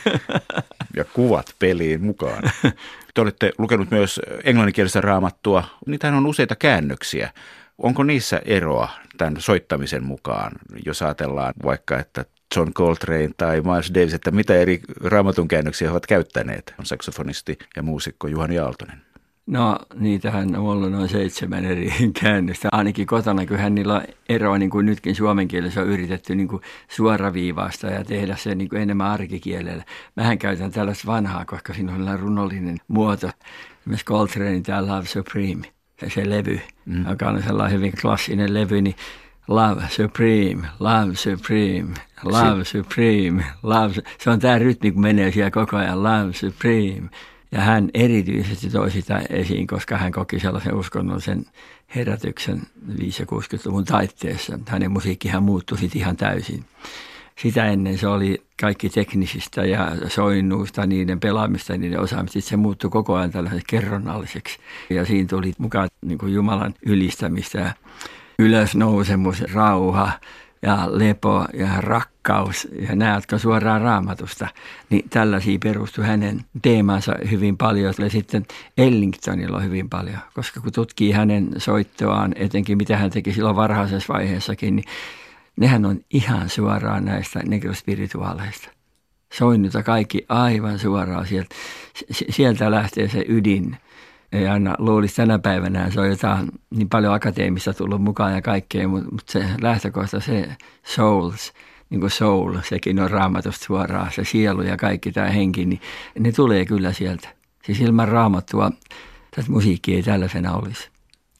ja 0.96 1.04
kuvat 1.04 1.54
peliin 1.58 2.04
mukaan. 2.04 2.42
Te 3.14 3.20
olette 3.20 3.52
lukenut 3.58 3.90
myös 3.90 4.20
englanninkielistä 4.44 5.00
raamattua. 5.00 5.64
Niitähän 5.86 6.16
on 6.16 6.26
useita 6.26 6.56
käännöksiä. 6.56 7.30
Onko 7.78 8.02
niissä 8.02 8.42
eroa 8.44 8.88
tämän 9.18 9.36
soittamisen 9.38 10.04
mukaan, 10.04 10.52
jos 10.86 11.02
ajatellaan 11.02 11.54
vaikka, 11.64 11.98
että 11.98 12.24
John 12.56 12.72
Coltrane 12.72 13.30
tai 13.36 13.60
Miles 13.60 13.94
Davis, 13.94 14.14
että 14.14 14.30
mitä 14.30 14.54
eri 14.54 14.80
raamatun 15.04 15.48
käännöksiä 15.48 15.88
he 15.88 15.92
ovat 15.92 16.06
käyttäneet, 16.06 16.74
on 16.78 16.86
saksofonisti 16.86 17.58
ja 17.76 17.82
muusikko 17.82 18.28
Juhani 18.28 18.58
Aaltonen. 18.58 19.02
No 19.46 19.78
niitähän 19.94 20.56
on 20.56 20.68
ollut 20.68 20.92
noin 20.92 21.08
seitsemän 21.08 21.64
eri 21.64 21.92
käännöstä. 22.22 22.68
Ainakin 22.72 23.06
kotona, 23.06 23.42
hän 23.56 23.74
niillä 23.74 23.94
on 23.94 24.02
eroa, 24.28 24.58
niin 24.58 24.70
kuin 24.70 24.86
nytkin 24.86 25.14
suomen 25.14 25.48
kielessä 25.48 25.80
on 25.80 25.86
yritetty 25.86 26.34
niin 26.34 26.48
kuin 26.48 26.62
suoraviivaasta 26.88 27.86
ja 27.86 28.04
tehdä 28.04 28.36
se 28.36 28.54
niin 28.54 28.68
kuin 28.68 28.82
enemmän 28.82 29.10
arkikielellä. 29.10 29.84
Mähän 30.16 30.38
käytän 30.38 30.70
tällaista 30.70 31.06
vanhaa, 31.06 31.44
koska 31.44 31.74
siinä 31.74 31.92
on 31.92 32.20
runollinen 32.20 32.78
muoto. 32.88 33.30
Myös 33.84 34.04
Coltrane 34.04 34.60
tämä 34.60 34.86
Love 34.86 35.06
Supreme, 35.06 35.72
se, 36.00 36.10
se 36.10 36.30
levy, 36.30 36.60
mm. 36.86 37.04
joka 37.08 37.28
on 37.28 37.42
sellainen 37.42 37.78
hyvin 37.78 37.92
klassinen 38.00 38.54
levy, 38.54 38.82
niin 38.82 38.94
Love 39.48 39.82
Supreme, 39.88 40.68
Love 40.80 41.14
Supreme, 41.14 41.94
Love 42.24 42.64
Supreme, 42.64 43.44
Love. 43.62 43.94
Se 44.18 44.30
on 44.30 44.38
tämä 44.38 44.58
rytmi, 44.58 44.92
kun 44.92 45.02
menee 45.02 45.32
siellä 45.32 45.50
koko 45.50 45.76
ajan, 45.76 46.02
Love 46.02 46.32
Supreme. 46.32 47.08
Ja 47.52 47.60
hän 47.60 47.90
erityisesti 47.94 48.70
toi 48.70 48.90
sitä 48.90 49.22
esiin, 49.30 49.66
koska 49.66 49.96
hän 49.98 50.12
koki 50.12 50.40
sellaisen 50.40 50.74
uskonnollisen 50.74 51.46
herätyksen 51.94 52.62
5- 52.88 52.92
60-luvun 52.92 53.84
taitteessa. 53.84 54.58
Hänen 54.68 54.90
musiikkihan 54.90 55.42
muuttui 55.42 55.78
sitten 55.78 56.00
ihan 56.00 56.16
täysin. 56.16 56.64
Sitä 57.38 57.66
ennen 57.66 57.98
se 57.98 58.06
oli 58.06 58.42
kaikki 58.60 58.88
teknisistä 58.88 59.64
ja 59.64 59.90
soinnuista, 60.08 60.86
niiden 60.86 61.20
pelaamista, 61.20 61.76
niiden 61.76 62.00
osaamista. 62.00 62.32
Sitten 62.32 62.50
se 62.50 62.56
muuttui 62.56 62.90
koko 62.90 63.14
ajan 63.14 63.30
tällaiseksi 63.30 63.66
kerronnalliseksi. 63.68 64.58
Ja 64.90 65.04
siinä 65.04 65.28
tuli 65.28 65.52
mukaan 65.58 65.88
niin 66.04 66.18
kuin 66.18 66.34
Jumalan 66.34 66.74
ylistämistä, 66.86 67.74
ylösnousemus, 68.38 69.40
rauha, 69.54 70.12
ja 70.62 70.88
lepo 70.90 71.44
ja 71.54 71.80
rakkaus 71.80 72.68
ja 72.88 72.96
nämä, 72.96 73.14
jotka 73.14 73.38
suoraan 73.38 73.80
raamatusta, 73.80 74.48
niin 74.90 75.08
tällaisia 75.08 75.58
perustui 75.62 76.06
hänen 76.06 76.44
teemansa 76.62 77.14
hyvin 77.30 77.56
paljon. 77.56 77.94
Ja 77.98 78.10
sitten 78.10 78.46
Ellingtonilla 78.78 79.56
on 79.56 79.64
hyvin 79.64 79.88
paljon, 79.88 80.18
koska 80.34 80.60
kun 80.60 80.72
tutkii 80.72 81.12
hänen 81.12 81.48
soittoaan, 81.56 82.32
etenkin 82.36 82.78
mitä 82.78 82.96
hän 82.96 83.10
teki 83.10 83.32
silloin 83.32 83.56
varhaisessa 83.56 84.12
vaiheessakin, 84.12 84.76
niin 84.76 84.84
nehän 85.56 85.84
on 85.84 86.00
ihan 86.10 86.48
suoraan 86.48 87.04
näistä 87.04 87.40
negrospirituaaleista. 87.44 88.68
Soinnuta 89.32 89.82
kaikki 89.82 90.26
aivan 90.28 90.78
suoraan 90.78 91.26
sieltä. 91.26 91.54
Sieltä 92.30 92.70
lähtee 92.70 93.08
se 93.08 93.24
ydin 93.28 93.76
ei 94.32 94.48
aina 94.48 94.74
luulisi 94.78 95.16
tänä 95.16 95.38
päivänä, 95.38 95.90
se 95.90 96.00
on 96.00 96.08
jotain 96.08 96.48
niin 96.70 96.88
paljon 96.88 97.14
akateemista 97.14 97.74
tullut 97.74 98.02
mukaan 98.02 98.34
ja 98.34 98.42
kaikkea, 98.42 98.88
mutta, 98.88 99.10
mutta 99.10 99.32
se 99.32 99.44
lähtökohta, 99.60 100.20
se 100.20 100.56
souls, 100.84 101.52
niin 101.90 102.00
kuin 102.00 102.10
soul, 102.10 102.56
sekin 102.68 103.00
on 103.00 103.10
raamatusta 103.10 103.64
suoraan, 103.64 104.12
se 104.12 104.24
sielu 104.24 104.62
ja 104.62 104.76
kaikki 104.76 105.12
tämä 105.12 105.30
henki, 105.30 105.64
niin 105.64 105.80
ne 106.18 106.32
tulee 106.32 106.64
kyllä 106.64 106.92
sieltä. 106.92 107.28
Siis 107.64 107.80
ilman 107.80 108.08
raamattua 108.08 108.70
tätä 109.30 109.50
musiikkia 109.50 109.96
ei 109.96 110.02
tällaisena 110.02 110.54
olisi. 110.54 110.88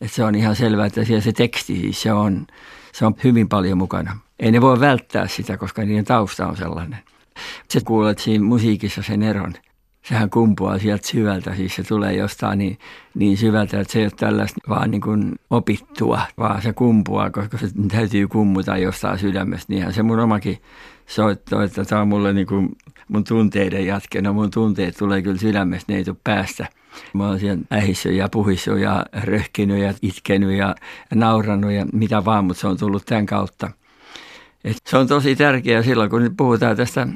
Et 0.01 0.13
se 0.13 0.25
on 0.25 0.35
ihan 0.35 0.57
selvää, 0.57 0.87
että 0.87 1.05
siellä 1.05 1.23
se 1.23 1.33
teksti, 1.33 1.81
siis 1.81 2.03
se 2.03 2.13
on, 2.13 2.47
se 2.93 3.07
on 3.07 3.15
hyvin 3.25 3.49
paljon 3.49 3.79
mukana. 3.79 4.17
Ei 4.41 4.53
ne 4.53 4.61
voi 4.61 4.81
välttää 4.81 5.29
sitä, 5.29 5.57
koska 5.57 5.83
niiden 5.83 6.05
tausta 6.05 6.47
on 6.47 6.57
sellainen. 6.57 6.99
Se 7.69 7.81
kuulet 7.81 8.19
siinä 8.19 8.45
musiikissa 8.45 9.03
sen 9.03 9.23
eron– 9.23 9.55
sehän 10.03 10.31
kumpuaa 10.31 10.79
sieltä 10.79 11.07
syvältä, 11.07 11.55
siis 11.55 11.77
se 11.77 11.83
tulee 11.83 12.13
jostain 12.13 12.59
niin, 12.59 12.79
niin 13.15 13.37
syvältä, 13.37 13.81
että 13.81 13.93
se 13.93 13.99
ei 13.99 14.05
ole 14.05 14.13
tällaista 14.17 14.61
vaan 14.69 14.91
niin 14.91 15.01
kuin 15.01 15.33
opittua, 15.51 16.21
vaan 16.39 16.63
se 16.63 16.73
kumpuaa, 16.73 17.31
koska 17.31 17.59
se 17.59 17.67
täytyy 17.89 18.29
kummuta 18.29 18.77
jostain 18.77 19.19
sydämestä. 19.19 19.73
Niinhän 19.73 19.93
se 19.93 20.03
mun 20.03 20.21
omakin 20.21 20.59
soitto, 21.07 21.63
että 21.63 21.85
tämä 21.85 22.01
on 22.01 22.09
mulle 22.09 22.33
niin 22.33 22.47
kuin 22.47 22.69
mun 23.09 23.25
tunteiden 23.25 23.87
jatke. 23.87 24.23
No 24.23 24.33
mun 24.33 24.51
tunteet 24.51 24.97
tulee 24.97 25.23
kyllä 25.23 25.39
sydämestä, 25.39 25.93
ne 25.93 25.99
ei 25.99 26.05
tule 26.05 26.17
päästä. 26.25 26.67
Mä 27.15 27.27
oon 27.27 27.41
siellä 27.41 27.63
ähissyt 27.73 28.13
ja 28.13 28.29
puhissu 28.29 28.77
ja 28.77 29.07
röhkinyt 29.13 29.79
ja 29.79 29.95
itkenyt 30.03 30.59
ja 30.59 30.75
naurannut 31.15 31.73
ja 31.73 31.87
mitä 31.93 32.25
vaan, 32.25 32.45
mutta 32.45 32.61
se 32.61 32.67
on 32.67 32.77
tullut 32.77 33.07
tämän 33.07 33.27
kautta. 33.27 33.71
Et 34.65 34.77
se 34.87 34.97
on 34.97 35.07
tosi 35.07 35.37
tärkeää 35.37 35.83
silloin, 35.83 36.11
kun 36.11 36.23
nyt 36.23 36.33
puhutaan 36.37 36.77
tästä 36.77 37.09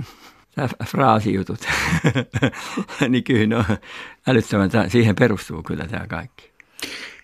nämä 0.56 0.68
fraasijutut, 0.86 1.60
niin 3.08 3.24
kyllä 3.24 3.56
no, 3.56 3.64
älyttömän, 4.26 4.70
siihen 4.88 5.16
perustuu 5.16 5.62
kyllä 5.62 5.86
tämä 5.86 6.06
kaikki. 6.06 6.50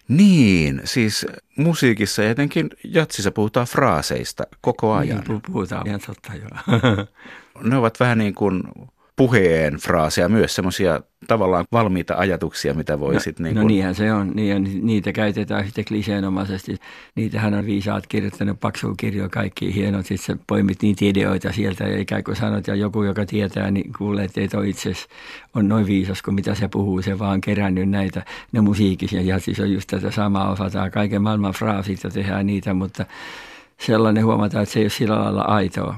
Niin, 0.09 0.81
siis 0.85 1.27
musiikissa 1.57 2.23
ja 2.23 2.31
etenkin 2.31 2.71
jatsissa 2.85 3.31
puhutaan 3.31 3.67
fraaseista 3.67 4.45
koko 4.61 4.93
ajan. 4.93 5.25
Niin, 5.29 5.43
puhutaan 5.47 5.87
ihan 5.87 6.01
totta 6.07 6.33
joo. 6.35 7.07
ne 7.71 7.77
ovat 7.77 8.01
vähän 8.01 8.19
niin 8.19 8.35
kuin 8.35 8.63
puheen 9.23 9.75
fraaseja, 9.75 10.29
myös 10.29 10.55
semmoisia 10.55 11.01
tavallaan 11.29 11.65
valmiita 11.73 12.15
ajatuksia, 12.17 12.75
mitä 12.75 13.01
voisit... 13.01 13.39
No, 13.39 13.45
niin 13.45 13.57
no 13.57 13.63
niinhän 13.63 13.95
se 13.95 14.13
on, 14.13 14.31
niin, 14.35 14.81
niitä 14.83 15.13
käytetään 15.13 15.65
sitten 15.65 15.85
kliseenomaisesti. 15.85 16.77
Niitähän 17.15 17.55
on 17.55 17.67
viisaat 17.67 18.07
kirjoittanut 18.07 18.61
paksua 18.61 18.95
kirjoja, 18.97 19.29
kaikki 19.29 19.75
hienot, 19.75 20.07
sitten 20.07 20.37
sä 20.37 20.45
poimit 20.47 20.83
niitä 20.83 21.05
ideoita 21.05 21.53
sieltä 21.53 21.85
ja 21.85 21.99
ikään 21.99 22.25
kuin 22.25 22.37
sanot, 22.37 22.67
ja 22.67 22.75
joku, 22.75 23.03
joka 23.03 23.27
tietää, 23.27 23.71
niin 23.71 23.93
kuulee, 23.99 24.25
että 24.25 24.41
et 24.41 24.55
ole 24.55 24.69
itse 24.69 24.93
on 25.55 25.69
noin 25.69 25.87
viisas 25.87 26.23
kuin 26.23 26.35
mitä 26.35 26.55
se 26.55 26.69
puhuu, 26.69 27.03
se 27.03 27.19
vaan 27.19 27.41
kerännyt 27.41 27.91
näitä, 27.91 28.25
ne 28.53 28.61
musiikisia, 28.61 29.23
ja 29.23 29.39
siis 29.39 29.61
on 29.61 29.73
just 29.73 29.89
tätä 29.91 30.11
samaa, 30.11 30.53
osataan 30.53 30.91
kaiken 30.91 31.23
maailman 31.23 31.53
fraasit 31.53 32.05
ja 32.05 32.11
tehdään 32.11 32.47
niitä, 32.47 32.75
mutta 32.75 33.07
sellainen 33.81 34.25
huomataan, 34.25 34.63
että 34.63 34.73
se 34.73 34.79
ei 34.79 34.85
ole 34.85 34.91
sillä 34.91 35.25
lailla 35.25 35.43
aitoa. 35.43 35.97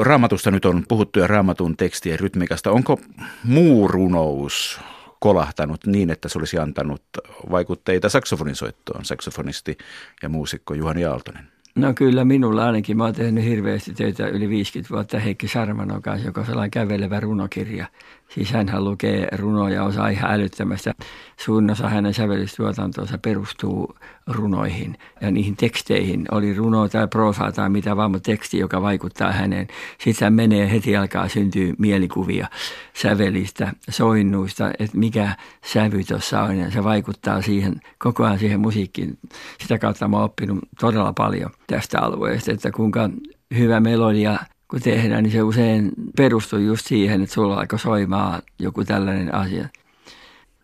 Raamatusta 0.00 0.50
nyt 0.50 0.64
on 0.64 0.84
puhuttu 0.88 1.18
ja 1.18 1.26
raamatun 1.26 1.76
tekstien 1.76 2.20
rytmikasta. 2.20 2.70
Onko 2.70 3.00
muu 3.44 3.88
runous 3.88 4.80
kolahtanut 5.20 5.86
niin, 5.86 6.10
että 6.10 6.28
se 6.28 6.38
olisi 6.38 6.58
antanut 6.58 7.02
vaikutteita 7.50 8.08
saksofonin 8.08 8.56
soittoon, 8.56 9.04
saksofonisti 9.04 9.78
ja 10.22 10.28
muusikko 10.28 10.74
Juhani 10.74 11.04
Aaltonen? 11.04 11.51
No 11.74 11.92
kyllä 11.94 12.24
minulla 12.24 12.66
ainakin. 12.66 12.96
Mä 12.96 13.04
oon 13.04 13.14
tehnyt 13.14 13.44
hirveästi 13.44 13.94
töitä 13.94 14.26
yli 14.26 14.48
50 14.48 14.94
vuotta 14.94 15.18
Heikki 15.18 15.48
Sarmanon 15.48 16.02
kanssa, 16.02 16.28
joka 16.28 16.40
on 16.40 16.46
sellainen 16.46 16.70
kävelevä 16.70 17.20
runokirja. 17.20 17.86
Siis 18.34 18.52
hän 18.52 18.84
lukee 18.84 19.28
runoja 19.38 19.84
osaa 19.84 20.08
ihan 20.08 20.30
älyttömästi. 20.30 20.90
Suurin 21.36 21.70
osa 21.70 21.88
hänen 21.88 22.14
sävellystuotantonsa 22.14 23.18
perustuu 23.18 23.94
runoihin 24.26 24.98
ja 25.20 25.30
niihin 25.30 25.56
teksteihin. 25.56 26.24
Oli 26.30 26.54
runo 26.54 26.88
tai 26.88 27.08
prosa 27.08 27.52
tai 27.52 27.70
mitä 27.70 27.96
vaan, 27.96 28.10
mutta 28.10 28.30
teksti, 28.30 28.58
joka 28.58 28.82
vaikuttaa 28.82 29.32
häneen. 29.32 29.68
Sitten 29.98 30.26
hän 30.26 30.32
menee 30.32 30.70
heti 30.70 30.96
alkaa 30.96 31.28
syntyä 31.28 31.72
mielikuvia 31.78 32.46
sävelistä, 32.94 33.72
soinnuista, 33.90 34.70
että 34.78 34.98
mikä 34.98 35.36
sävy 35.64 36.04
tuossa 36.04 36.42
on. 36.42 36.58
Ja 36.58 36.70
se 36.70 36.84
vaikuttaa 36.84 37.42
siihen, 37.42 37.80
koko 37.98 38.24
ajan 38.24 38.38
siihen 38.38 38.60
musiikkiin. 38.60 39.18
Sitä 39.60 39.78
kautta 39.78 40.08
mä 40.08 40.16
oon 40.16 40.24
oppinut 40.24 40.58
todella 40.80 41.12
paljon 41.12 41.50
tästä 41.76 42.00
alueesta, 42.00 42.52
että 42.52 42.70
kuinka 42.70 43.10
hyvä 43.54 43.80
melodia– 43.80 44.38
kun 44.72 44.80
tehdään, 44.80 45.22
niin 45.22 45.32
se 45.32 45.42
usein 45.42 45.92
perustuu 46.16 46.58
just 46.58 46.86
siihen, 46.86 47.22
että 47.22 47.34
sulla 47.34 47.60
alkoi 47.60 47.78
soimaa 47.78 48.40
joku 48.58 48.84
tällainen 48.84 49.34
asia. 49.34 49.68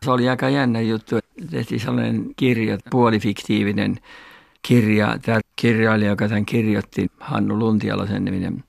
Se 0.03 0.11
oli 0.11 0.29
aika 0.29 0.49
jännä 0.49 0.81
juttu. 0.81 1.19
Tehtiin 1.51 1.81
sellainen 1.81 2.27
kirja, 2.37 2.79
puolifiktiivinen 2.91 3.97
kirja. 4.63 5.19
Tämä 5.23 5.41
kirjailija, 5.57 6.11
joka 6.11 6.29
tämän 6.29 6.47
kirjoitti, 6.47 7.11
Hannu 7.21 7.59
Luntialo 7.59 8.07
sen 8.07 8.25
niminen, 8.25 8.65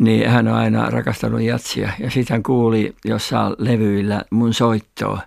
niin 0.00 0.30
hän 0.30 0.48
on 0.48 0.54
aina 0.54 0.90
rakastanut 0.90 1.40
jatsia. 1.40 1.92
Ja 1.98 2.10
sitten 2.10 2.34
hän 2.34 2.42
kuuli 2.42 2.94
jossain 3.04 3.54
levyillä 3.58 4.22
mun 4.30 4.54
soittoa. 4.54 5.20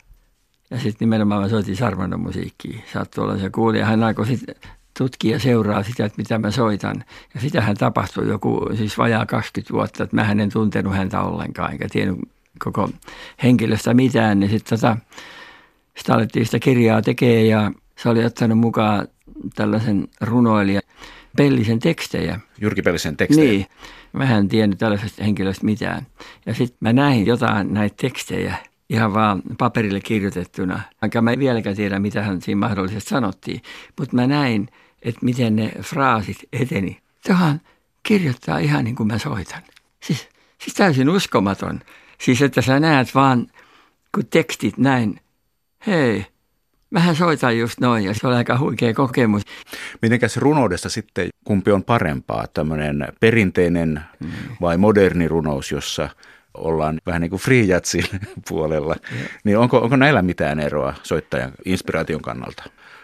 Ja 0.71 0.79
sitten 0.79 1.05
nimenomaan 1.05 1.41
mä 1.41 1.49
soitin 1.49 1.75
Sarmanon 1.75 2.19
musiikkia. 2.19 2.79
Sattui 2.93 3.23
olla 3.23 3.37
se 3.37 3.49
kuulija. 3.49 3.85
Hän 3.85 4.03
alkoi 4.03 4.27
sitten 4.27 4.55
tutkia 4.99 5.31
ja 5.31 5.39
seuraa 5.39 5.83
sitä, 5.83 6.05
että 6.05 6.21
mitä 6.21 6.39
mä 6.39 6.51
soitan. 6.51 7.03
Ja 7.33 7.41
sitähän 7.41 7.77
tapahtui 7.77 8.27
joku, 8.27 8.69
siis 8.77 8.97
vajaa 8.97 9.25
20 9.25 9.73
vuotta, 9.73 10.03
että 10.03 10.15
mä 10.15 10.31
en 10.31 10.49
tuntenut 10.53 10.95
häntä 10.95 11.21
ollenkaan, 11.21 11.71
enkä 11.71 11.87
tiennyt 11.91 12.19
koko 12.63 12.89
henkilöstä 13.43 13.93
mitään. 13.93 14.39
Niin 14.39 14.49
sitten 14.49 14.79
tota, 14.79 14.97
sitä 15.97 16.13
alettiin 16.13 16.45
sitä 16.45 16.59
kirjaa 16.59 17.01
tekemään 17.01 17.45
ja 17.45 17.71
se 17.95 18.09
oli 18.09 18.25
ottanut 18.25 18.57
mukaan 18.57 19.07
tällaisen 19.55 20.07
runoilijan 20.21 20.83
Pellisen 21.37 21.79
tekstejä. 21.79 22.39
Jyrki 22.61 22.81
Pellisen 22.81 23.17
tekstejä? 23.17 23.51
Niin. 23.51 23.65
Mä 24.13 24.37
en 24.37 24.47
tiennyt 24.47 24.79
tällaisesta 24.79 25.23
henkilöstä 25.23 25.65
mitään. 25.65 26.07
Ja 26.45 26.53
sitten 26.53 26.77
mä 26.79 26.93
näin 26.93 27.25
jotain 27.25 27.73
näitä 27.73 27.95
tekstejä 28.01 28.55
ihan 28.89 29.13
vaan 29.13 29.41
paperille 29.57 29.99
kirjoitettuna. 29.99 30.81
Vaikka 31.01 31.21
mä 31.21 31.31
en 31.31 31.39
vieläkään 31.39 31.75
tiedä, 31.75 31.99
mitä 31.99 32.23
hän 32.23 32.41
siinä 32.41 32.59
mahdollisesti 32.59 33.09
sanottiin. 33.09 33.61
Mutta 33.99 34.15
mä 34.15 34.27
näin, 34.27 34.67
että 35.01 35.25
miten 35.25 35.55
ne 35.55 35.71
fraasit 35.81 36.37
eteni. 36.53 37.01
Tähän 37.23 37.61
kirjoittaa 38.03 38.57
ihan 38.57 38.83
niin 38.83 38.95
kuin 38.95 39.07
mä 39.07 39.17
soitan. 39.17 39.61
Siis, 40.03 40.29
siis 40.61 40.73
täysin 40.73 41.09
uskomaton. 41.09 41.79
Siis 42.21 42.41
että 42.41 42.61
sä 42.61 42.79
näet 42.79 43.15
vaan, 43.15 43.47
kun 44.15 44.25
tekstit 44.25 44.77
näin, 44.77 45.21
hei, 45.87 46.25
Mähän 46.91 47.15
soitan 47.15 47.57
just 47.57 47.79
noin 47.79 48.03
ja 48.03 48.13
se 48.13 48.27
on 48.27 48.33
aika 48.33 48.57
huikea 48.57 48.93
kokemus. 48.93 49.43
Mitenkäs 50.01 50.37
runoudesta 50.37 50.89
sitten, 50.89 51.29
kumpi 51.43 51.71
on 51.71 51.83
parempaa, 51.83 52.45
tämmöinen 52.53 53.07
perinteinen 53.19 54.01
mm. 54.19 54.29
vai 54.61 54.77
moderni 54.77 55.27
runous, 55.27 55.71
jossa 55.71 56.09
ollaan 56.53 56.97
vähän 57.05 57.21
niin 57.21 57.29
kuin 57.29 57.39
free 57.39 57.65
puolella, 58.49 58.95
yeah. 59.15 59.29
niin 59.43 59.57
onko, 59.57 59.77
onko 59.77 59.95
näillä 59.95 60.21
mitään 60.21 60.59
eroa 60.59 60.93
soittajan 61.03 61.51
inspiraation 61.65 62.21
kannalta? 62.21 62.63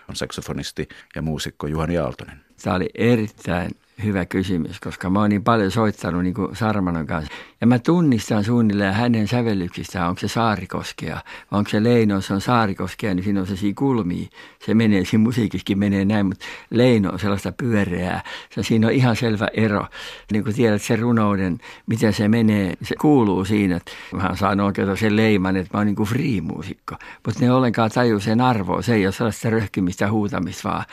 On 0.10 0.16
saksofonisti 0.16 0.88
ja 1.16 1.22
muusikko 1.22 1.68
Juhani 1.68 1.98
Aaltonen. 1.98 2.42
Tämä 2.64 2.76
oli 2.76 2.90
erittäin 2.96 3.72
hyvä 4.04 4.26
kysymys, 4.26 4.80
koska 4.80 5.10
mä 5.10 5.20
oon 5.20 5.30
niin 5.30 5.44
paljon 5.44 5.72
soittanut 5.72 6.24
niin 6.24 6.34
kuin 6.34 6.56
Sarmanon 6.56 7.08
kanssa. 7.08 7.32
Ja 7.62 7.68
mä 7.68 7.80
tunnistan 7.80 8.44
suunnilleen 8.44 8.94
hänen 8.94 9.28
sävellyksistään, 9.28 10.10
onko 10.10 10.20
se 10.20 10.28
Saarikoskea, 10.28 11.22
vai 11.52 11.58
onko 11.58 11.70
se 11.70 11.84
Leino, 11.84 12.22
se 12.22 12.34
on 12.34 12.42
Saarikoskea, 12.42 13.14
niin 13.14 13.24
siinä 13.24 13.40
on 13.40 13.48
se 13.48 13.56
kulmia. 13.76 14.28
Se 14.66 14.74
menee, 14.74 15.06
siinä 15.06 15.24
musiikissakin 15.24 15.80
menee 15.80 16.06
näin, 16.06 16.26
mutta 16.26 16.46
Leino 16.70 17.10
on 17.12 17.20
sellaista 17.20 17.52
pyöreää. 17.52 18.24
Se, 18.50 18.64
siinä 18.64 18.88
on 18.88 18.94
ihan 18.94 19.16
selvä 19.16 19.48
ero. 19.54 19.86
Niin 20.32 20.44
kuin 20.44 20.56
tiedät 20.56 20.82
se 20.82 20.96
runouden, 20.96 21.58
miten 21.86 22.14
se 22.14 22.28
menee, 22.28 22.74
se 22.82 22.96
kuuluu 23.02 23.46
siinä. 23.46 23.76
Että 23.76 23.92
mä 24.12 24.36
saan 24.36 24.60
oikein 24.60 24.98
sen 24.98 25.16
leiman, 25.16 25.56
että 25.56 25.78
mä 25.78 25.80
oon 25.80 25.88
niin 25.88 25.96
kuin 25.96 26.10
free-muusikko. 26.10 26.96
Mutta 27.26 27.46
ne 27.46 27.52
ollenkaan 27.52 27.92
taju 27.92 28.20
sen 28.20 28.42
arvoa. 28.42 28.82
Se 28.82 28.94
ei 28.94 29.06
ole 29.06 29.12
sellaista 29.12 29.50
röhkimistä 29.50 30.12
huutamista, 30.12 30.70
vaan 30.70 30.86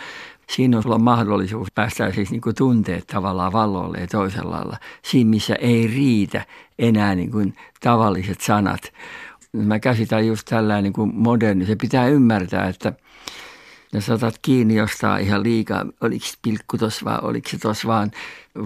siinä 0.53 0.77
on 0.77 0.83
sulla 0.83 0.99
mahdollisuus 0.99 1.69
päästä 1.75 2.13
siis 2.13 2.31
niin 2.31 2.41
kuin 2.41 2.55
tunteet 2.55 3.07
tavallaan 3.07 3.53
valloille 3.53 3.99
ja 3.99 4.07
toisella 4.07 4.51
lailla. 4.51 4.77
Siinä, 5.03 5.31
missä 5.31 5.55
ei 5.55 5.87
riitä 5.87 6.47
enää 6.79 7.15
niin 7.15 7.31
kuin 7.31 7.55
tavalliset 7.81 8.41
sanat. 8.41 8.93
Mä 9.53 9.79
käsitän 9.79 10.27
just 10.27 10.47
tällainen 10.51 10.85
niin 10.85 10.93
kuin 10.93 11.15
moderni. 11.15 11.67
Se 11.67 11.77
pitää 11.77 12.09
ymmärtää, 12.09 12.69
että 12.69 12.93
jos 13.93 14.11
otat 14.11 14.35
kiinni 14.43 14.75
jostain 14.75 15.27
ihan 15.27 15.43
liikaa, 15.43 15.87
oliko 16.01 16.27
pilkku 16.43 16.79
tuossa 16.79 17.05
vai 17.05 17.19
oliko 17.23 17.49
se 17.49 17.59
tuossa 17.59 17.89
vaan, 17.89 18.11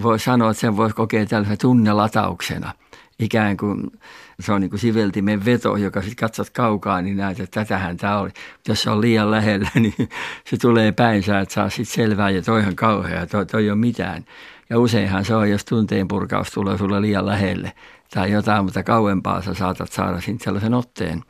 voi 0.03 0.19
sanoa, 0.19 0.51
että 0.51 0.61
sen 0.61 0.77
voisi 0.77 0.95
kokea 0.95 1.25
tällaisena 1.25 1.57
tunnelatauksena. 1.57 2.73
Ikään 3.19 3.57
kuin 3.57 3.91
se 4.39 4.53
on 4.53 4.61
niin 4.61 4.69
kuin 4.69 4.79
siveltimen 4.79 5.45
veto, 5.45 5.75
joka 5.75 6.01
sitten 6.01 6.15
katsot 6.15 6.49
kaukaa, 6.49 7.01
niin 7.01 7.17
näet, 7.17 7.39
että 7.39 7.59
tätähän 7.59 7.97
tämä 7.97 8.19
oli. 8.19 8.29
Jos 8.67 8.83
se 8.83 8.89
on 8.89 9.01
liian 9.01 9.31
lähellä, 9.31 9.69
niin 9.79 10.09
se 10.45 10.57
tulee 10.57 10.91
päinsä, 10.91 11.39
että 11.39 11.53
saa 11.53 11.69
sitten 11.69 11.95
selvää 11.95 12.29
ja 12.29 12.41
toihan 12.41 12.75
kauhea, 12.75 13.27
toi, 13.27 13.45
toi 13.45 13.63
ei 13.63 13.69
ole 13.69 13.79
mitään. 13.79 14.25
Ja 14.69 14.79
useinhan 14.79 15.25
se 15.25 15.35
on, 15.35 15.49
jos 15.49 15.65
tunteen 15.65 16.07
purkaus 16.07 16.51
tulee 16.51 16.77
sulle 16.77 17.01
liian 17.01 17.25
lähelle 17.25 17.73
tai 18.13 18.31
jotain, 18.31 18.65
mutta 18.65 18.83
kauempaa 18.83 19.41
sä 19.41 19.53
saatat 19.53 19.91
saada 19.91 20.21
sitten 20.21 20.43
sellaisen 20.43 20.73
otteen. 20.73 21.23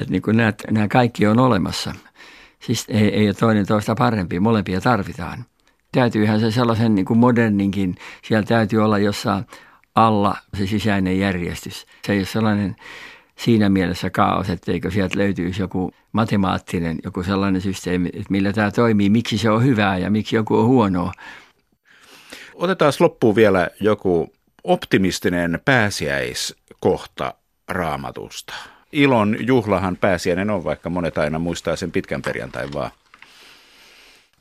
Että 0.00 0.10
niin 0.10 0.22
kuin 0.22 0.36
näet, 0.36 0.62
nämä 0.70 0.88
kaikki 0.88 1.26
on 1.26 1.38
olemassa. 1.38 1.94
Siis 2.60 2.84
ei, 2.88 3.14
ei 3.14 3.28
ole 3.28 3.34
toinen 3.34 3.66
toista 3.66 3.94
parempi, 3.94 4.40
molempia 4.40 4.80
tarvitaan. 4.80 5.44
Täytyyhän 5.92 6.40
se 6.40 6.50
sellaisen 6.50 6.94
niin 6.94 7.04
kuin 7.04 7.18
moderninkin, 7.18 7.94
siellä 8.22 8.46
täytyy 8.46 8.84
olla 8.84 8.98
jossain 8.98 9.44
alla 9.96 10.36
se 10.58 10.66
sisäinen 10.66 11.18
järjestys. 11.18 11.86
Se 12.06 12.12
ei 12.12 12.18
ole 12.18 12.26
sellainen 12.26 12.76
siinä 13.36 13.68
mielessä 13.68 14.10
kaos, 14.10 14.50
etteikö 14.50 14.90
sieltä 14.90 15.18
löytyisi 15.18 15.62
joku 15.62 15.90
matemaattinen, 16.12 16.98
joku 17.04 17.22
sellainen 17.22 17.60
systeemi, 17.60 18.08
että 18.08 18.30
millä 18.30 18.52
tämä 18.52 18.70
toimii, 18.70 19.10
miksi 19.10 19.38
se 19.38 19.50
on 19.50 19.64
hyvää 19.64 19.98
ja 19.98 20.10
miksi 20.10 20.36
joku 20.36 20.58
on 20.58 20.66
huonoa. 20.66 21.12
Otetaan 22.54 22.92
loppuun 23.00 23.36
vielä 23.36 23.68
joku 23.80 24.32
optimistinen 24.64 25.60
pääsiäiskohta 25.64 27.34
raamatusta. 27.68 28.54
Ilon 28.92 29.36
juhlahan 29.40 29.96
pääsiäinen 29.96 30.50
on, 30.50 30.64
vaikka 30.64 30.90
monet 30.90 31.18
aina 31.18 31.38
muistaa 31.38 31.76
sen 31.76 31.92
pitkän 31.92 32.22
perjantain 32.22 32.72
vaan. 32.72 32.90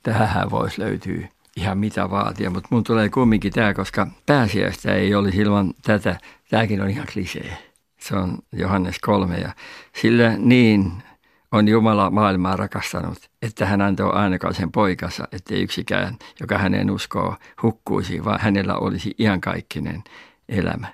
Tähän 0.04 0.52
voisi 0.52 0.82
löytyä 0.82 1.28
ihan 1.56 1.78
mitä 1.78 2.10
vaatia, 2.10 2.50
mutta 2.50 2.68
mun 2.72 2.84
tulee 2.84 3.10
kumminkin 3.10 3.54
tämä, 3.54 3.74
koska 3.74 4.08
pääsiäistä 4.26 4.94
ei 4.94 5.16
olisi 5.16 5.38
ilman 5.38 5.74
tätä. 5.82 6.18
Tämäkin 6.50 6.82
on 6.82 6.90
ihan 6.90 7.08
klisee. 7.14 7.58
Se 8.00 8.16
on 8.16 8.38
Johannes 8.52 9.00
3 9.00 9.38
ja 9.38 9.50
sillä 10.02 10.34
niin 10.38 10.92
on 11.52 11.68
Jumala 11.68 12.10
maailmaa 12.10 12.56
rakastanut, 12.56 13.30
että 13.42 13.66
hän 13.66 13.82
antoi 13.82 14.12
ainakaan 14.14 14.72
poikansa, 14.74 15.28
ettei 15.32 15.64
yksikään, 15.64 16.18
joka 16.40 16.58
hänen 16.58 16.92
uskoo, 16.92 17.36
hukkuisi, 17.62 18.26
vaan 18.26 18.40
hänellä 18.42 18.76
olisi 18.76 19.16
iankaikkinen 19.20 20.04
elämä. 20.50 20.88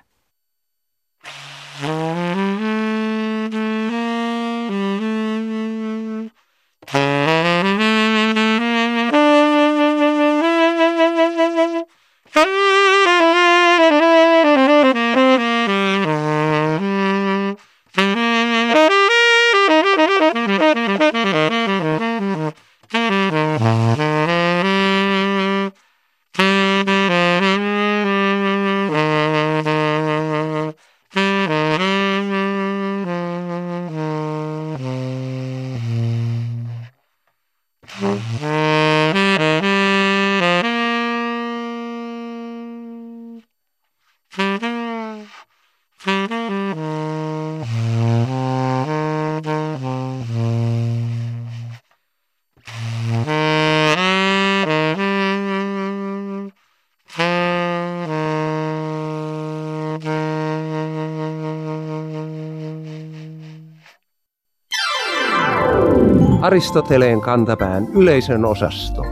Aristoteleen 66.52 67.20
kantapään 67.20 67.88
yleisön 67.94 68.44
osasto. 68.44 69.04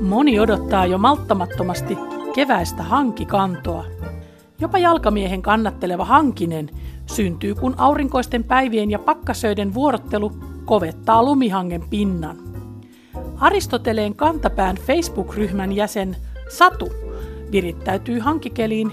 Moni 0.00 0.40
odottaa 0.40 0.86
jo 0.86 0.98
malttamattomasti 0.98 1.98
keväistä 2.34 2.82
hankikantoa. 2.82 3.84
Jopa 4.60 4.78
jalkamiehen 4.78 5.42
kannatteleva 5.42 6.04
hankinen 6.04 6.70
syntyy, 7.06 7.54
kun 7.54 7.74
aurinkoisten 7.78 8.44
päivien 8.44 8.90
ja 8.90 8.98
pakkasöiden 8.98 9.74
vuorottelu 9.74 10.32
kovettaa 10.64 11.22
lumihangen 11.22 11.82
pinnan. 11.90 12.36
Aristoteleen 13.40 14.14
kantapään 14.14 14.76
Facebook-ryhmän 14.76 15.72
jäsen 15.72 16.16
Satu 16.48 16.92
virittäytyy 17.52 18.18
hankikeliin 18.18 18.92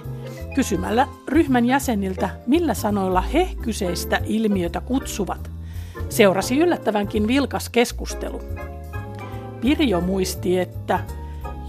kysymällä 0.55 1.07
ryhmän 1.27 1.65
jäseniltä, 1.65 2.29
millä 2.47 2.73
sanoilla 2.73 3.21
he 3.21 3.49
kyseistä 3.61 4.21
ilmiötä 4.25 4.81
kutsuvat. 4.81 5.54
Seurasi 6.09 6.59
yllättävänkin 6.59 7.27
vilkas 7.27 7.69
keskustelu. 7.69 8.41
Pirjo 9.61 10.01
muisti, 10.01 10.59
että 10.59 10.99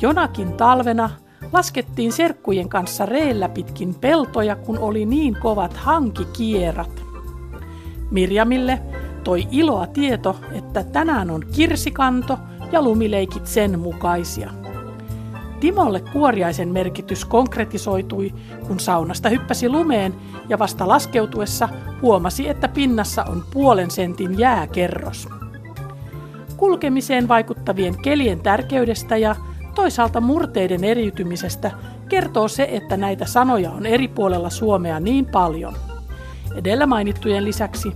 jonakin 0.00 0.52
talvena 0.52 1.10
laskettiin 1.52 2.12
serkkujen 2.12 2.68
kanssa 2.68 3.06
reellä 3.06 3.48
pitkin 3.48 3.94
peltoja, 3.94 4.56
kun 4.56 4.78
oli 4.78 5.06
niin 5.06 5.36
kovat 5.40 5.76
hankikierat. 5.76 7.02
Mirjamille 8.10 8.82
toi 9.24 9.48
iloa 9.50 9.86
tieto, 9.86 10.36
että 10.52 10.84
tänään 10.84 11.30
on 11.30 11.46
kirsikanto 11.54 12.38
ja 12.72 12.82
lumileikit 12.82 13.46
sen 13.46 13.78
mukaisia. 13.78 14.65
Timolle 15.60 16.00
kuoriaisen 16.00 16.68
merkitys 16.68 17.24
konkretisoitui, 17.24 18.34
kun 18.66 18.80
saunasta 18.80 19.28
hyppäsi 19.28 19.68
lumeen 19.68 20.14
ja 20.48 20.58
vasta 20.58 20.88
laskeutuessa 20.88 21.68
huomasi, 22.02 22.48
että 22.48 22.68
pinnassa 22.68 23.24
on 23.24 23.44
puolen 23.52 23.90
sentin 23.90 24.38
jääkerros. 24.38 25.28
Kulkemiseen 26.56 27.28
vaikuttavien 27.28 28.02
kelien 28.02 28.40
tärkeydestä 28.40 29.16
ja 29.16 29.36
toisaalta 29.74 30.20
murteiden 30.20 30.84
eriytymisestä 30.84 31.70
kertoo 32.08 32.48
se, 32.48 32.68
että 32.72 32.96
näitä 32.96 33.26
sanoja 33.26 33.70
on 33.70 33.86
eri 33.86 34.08
puolella 34.08 34.50
Suomea 34.50 35.00
niin 35.00 35.26
paljon. 35.26 35.74
Edellä 36.54 36.86
mainittujen 36.86 37.44
lisäksi 37.44 37.92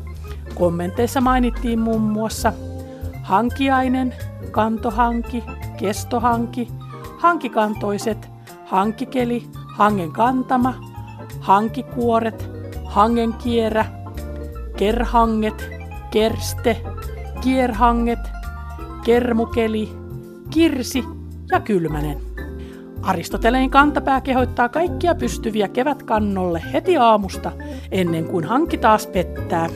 kommenteissa 0.54 1.20
mainittiin 1.20 1.78
muun 1.78 2.00
muassa 2.00 2.52
hankiainen, 3.22 4.14
kantohanki, 4.50 5.44
kestohanki, 5.76 6.68
hankikantoiset, 7.20 8.30
hankikeli, 8.66 9.46
hangen 9.76 10.12
kantama, 10.12 10.74
hankikuoret, 11.40 12.50
hangenkierä, 12.84 13.84
kerhanget, 14.76 15.70
kerste, 16.10 16.76
kierhanget, 17.40 18.18
kermukeli, 19.04 19.88
kirsi 20.50 21.04
ja 21.50 21.60
kylmänen. 21.60 22.20
Aristoteleen 23.02 23.70
kantapää 23.70 24.20
kehottaa 24.20 24.68
kaikkia 24.68 25.14
pystyviä 25.14 25.68
kevätkannolle 25.68 26.62
heti 26.72 26.96
aamusta, 26.96 27.52
ennen 27.90 28.24
kuin 28.24 28.44
hanki 28.44 28.78
taas 28.78 29.06
pettää. 29.06 29.68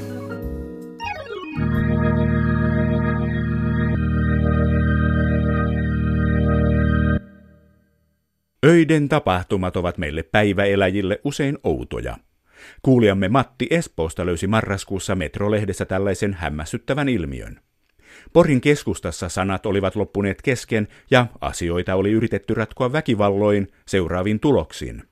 Öiden 8.65 9.09
tapahtumat 9.09 9.77
ovat 9.77 9.99
meille 9.99 10.23
päiväeläjille 10.23 11.21
usein 11.25 11.59
outoja. 11.65 12.17
Kuulijamme 12.83 13.29
Matti 13.29 13.67
Espoosta 13.71 14.27
löysi 14.27 14.47
marraskuussa 14.47 15.15
Metrolehdessä 15.15 15.85
tällaisen 15.85 16.35
hämmästyttävän 16.35 17.09
ilmiön. 17.09 17.61
Porin 18.33 18.61
keskustassa 18.61 19.29
sanat 19.29 19.67
olivat 19.67 19.97
loppuneet 19.97 20.43
kesken 20.43 20.89
ja 21.11 21.27
asioita 21.41 21.95
oli 21.95 22.11
yritetty 22.13 22.55
ratkoa 22.55 22.93
väkivalloin 22.93 23.69
seuraavin 23.87 24.41
tuloksin. 24.41 25.03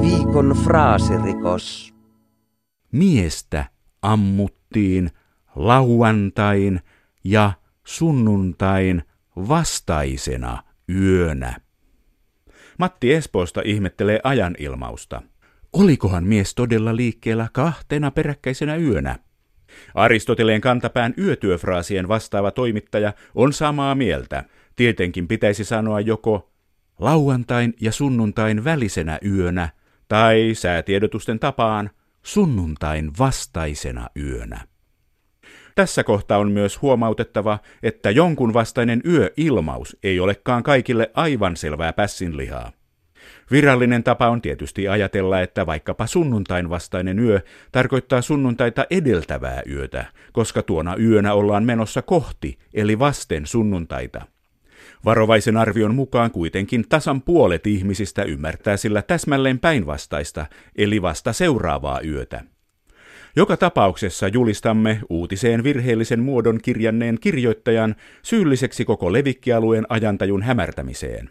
Viikon 0.00 0.56
fraasirikos. 0.64 1.94
Miestä 2.92 3.64
ammuttiin 4.02 5.10
lauantain 5.56 6.80
ja 7.24 7.52
sunnuntain 7.84 9.02
vastaisena 9.36 10.62
yönä. 10.94 11.60
Matti 12.78 13.12
Espoosta 13.12 13.62
ihmettelee 13.64 14.20
ajan 14.24 14.56
ilmausta. 14.58 15.22
Olikohan 15.72 16.24
mies 16.24 16.54
todella 16.54 16.96
liikkeellä 16.96 17.48
kahtena 17.52 18.10
peräkkäisenä 18.10 18.76
yönä? 18.76 19.18
Aristoteleen 19.94 20.60
kantapään 20.60 21.14
yötyöfraasien 21.18 22.08
vastaava 22.08 22.50
toimittaja 22.50 23.12
on 23.34 23.52
samaa 23.52 23.94
mieltä. 23.94 24.44
Tietenkin 24.76 25.28
pitäisi 25.28 25.64
sanoa 25.64 26.00
joko 26.00 26.52
lauantain 26.98 27.74
ja 27.80 27.92
sunnuntain 27.92 28.64
välisenä 28.64 29.18
yönä 29.24 29.68
tai 30.08 30.50
säätiedotusten 30.54 31.38
tapaan 31.38 31.90
sunnuntain 32.22 33.10
vastaisena 33.18 34.08
yönä. 34.16 34.69
Tässä 35.80 36.04
kohtaa 36.04 36.38
on 36.38 36.50
myös 36.50 36.82
huomautettava, 36.82 37.58
että 37.82 38.10
jonkun 38.10 38.54
vastainen 38.54 39.02
yöilmaus 39.06 39.96
ei 40.02 40.20
olekaan 40.20 40.62
kaikille 40.62 41.10
aivan 41.14 41.56
selvää 41.56 41.92
pässinlihaa. 41.92 42.72
Virallinen 43.50 44.04
tapa 44.04 44.28
on 44.28 44.42
tietysti 44.42 44.88
ajatella, 44.88 45.40
että 45.40 45.66
vaikkapa 45.66 46.06
sunnuntain 46.06 46.70
vastainen 46.70 47.18
yö 47.18 47.40
tarkoittaa 47.72 48.22
sunnuntaita 48.22 48.86
edeltävää 48.90 49.62
yötä, 49.70 50.04
koska 50.32 50.62
tuona 50.62 50.96
yönä 50.96 51.34
ollaan 51.34 51.64
menossa 51.64 52.02
kohti, 52.02 52.58
eli 52.74 52.98
vasten 52.98 53.46
sunnuntaita. 53.46 54.22
Varovaisen 55.04 55.56
arvion 55.56 55.94
mukaan 55.94 56.30
kuitenkin 56.30 56.88
tasan 56.88 57.22
puolet 57.22 57.66
ihmisistä 57.66 58.22
ymmärtää 58.22 58.76
sillä 58.76 59.02
täsmälleen 59.02 59.58
päinvastaista, 59.58 60.46
eli 60.76 61.02
vasta 61.02 61.32
seuraavaa 61.32 62.00
yötä. 62.00 62.44
Joka 63.36 63.56
tapauksessa 63.56 64.28
julistamme 64.28 65.00
uutiseen 65.10 65.64
virheellisen 65.64 66.20
muodon 66.20 66.58
kirjanneen 66.62 67.18
kirjoittajan 67.20 67.94
syylliseksi 68.22 68.84
koko 68.84 69.12
levikkialueen 69.12 69.86
ajantajun 69.88 70.42
hämärtämiseen. 70.42 71.30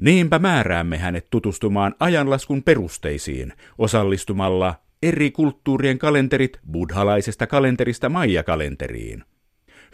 Niinpä 0.00 0.38
määräämme 0.38 0.98
hänet 0.98 1.26
tutustumaan 1.30 1.94
ajanlaskun 2.00 2.62
perusteisiin 2.62 3.52
osallistumalla 3.78 4.74
eri 5.02 5.30
kulttuurien 5.30 5.98
kalenterit 5.98 6.60
buddhalaisesta 6.72 7.46
kalenterista 7.46 8.08
Maija-kalenteriin. 8.08 9.24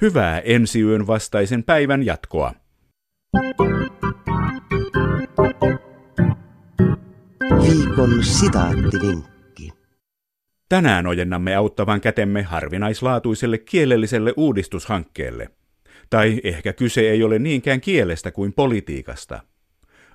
Hyvää 0.00 0.40
ensi 0.40 0.80
yön 0.80 1.06
vastaisen 1.06 1.64
päivän 1.64 2.02
jatkoa. 2.02 2.54
Viikon 7.62 8.24
sitaattivinkki. 8.24 9.33
Tänään 10.74 11.06
ojennamme 11.06 11.54
auttavan 11.54 12.00
kätemme 12.00 12.42
harvinaislaatuiselle 12.42 13.58
kielelliselle 13.58 14.34
uudistushankkeelle. 14.36 15.50
Tai 16.10 16.40
ehkä 16.44 16.72
kyse 16.72 17.00
ei 17.00 17.22
ole 17.22 17.38
niinkään 17.38 17.80
kielestä 17.80 18.30
kuin 18.30 18.52
politiikasta– 18.52 19.40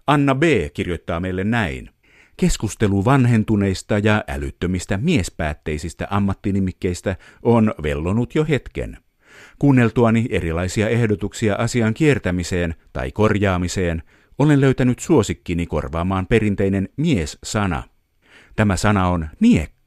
Anna 0.08 0.36
B. 0.36 0.44
kirjoittaa 0.74 1.20
meille 1.20 1.44
näin. 1.44 1.90
Keskustelu 2.38 3.06
vanhentuneista 3.06 3.98
ja 3.98 4.24
älyttömistä 4.28 4.98
miespäätteisistä 4.98 6.08
ammattinimikkeistä 6.10 7.16
on 7.44 7.74
vellonut 7.84 8.36
jo 8.36 8.46
hetken. 8.50 8.98
Kuunneltuani 9.60 10.26
erilaisia 10.30 10.90
ehdotuksia 10.90 11.56
asian 11.56 11.94
kiertämiseen 11.94 12.76
tai 12.94 13.12
korjaamiseen, 13.12 14.04
olen 14.40 14.62
löytänyt 14.62 15.00
suosikkini 15.00 15.66
korvaamaan 15.66 16.28
perinteinen 16.28 16.90
mies-sana. 16.98 17.84
Tämä 18.56 18.76
sana 18.76 19.08
on 19.08 19.30
niekka. 19.40 19.79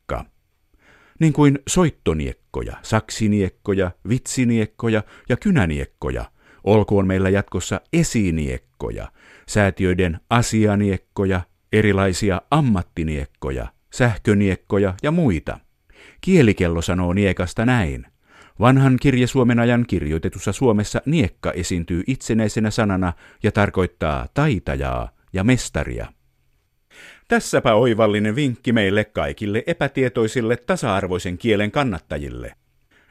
Niin 1.22 1.32
kuin 1.32 1.58
soittoniekkoja, 1.68 2.76
saksiniekkoja, 2.82 3.90
vitsiniekkoja 4.08 5.02
ja 5.28 5.36
kynäniekkoja, 5.36 6.24
olkoon 6.64 7.06
meillä 7.06 7.28
jatkossa 7.28 7.80
esiniekkoja– 7.92 9.08
säätiöiden 9.48 10.20
asianiekkoja, 10.30 11.40
erilaisia 11.72 12.42
ammattiniekkoja, 12.50 13.66
sähköniekkoja 13.94 14.94
ja 15.02 15.10
muita. 15.10 15.58
Kielikello 16.20 16.82
sanoo 16.82 17.12
niekasta 17.12 17.66
näin. 17.66 18.06
Vanhan 18.60 18.96
kirje 19.02 19.26
Suomen 19.26 19.58
ajan 19.58 19.84
kirjoitetussa 19.88 20.52
Suomessa 20.52 21.02
niekka 21.06 21.50
esiintyy 21.50 22.02
itsenäisenä 22.06 22.70
sanana 22.70 23.12
ja 23.42 23.52
tarkoittaa 23.52 24.28
taitajaa 24.34 25.10
ja 25.32 25.44
mestaria. 25.44 26.06
Tässäpä 27.32 27.74
oivallinen 27.74 28.36
vinkki 28.36 28.72
meille 28.72 29.04
kaikille 29.04 29.62
epätietoisille 29.66 30.56
tasa-arvoisen 30.56 31.38
kielen 31.38 31.70
kannattajille. 31.70 32.52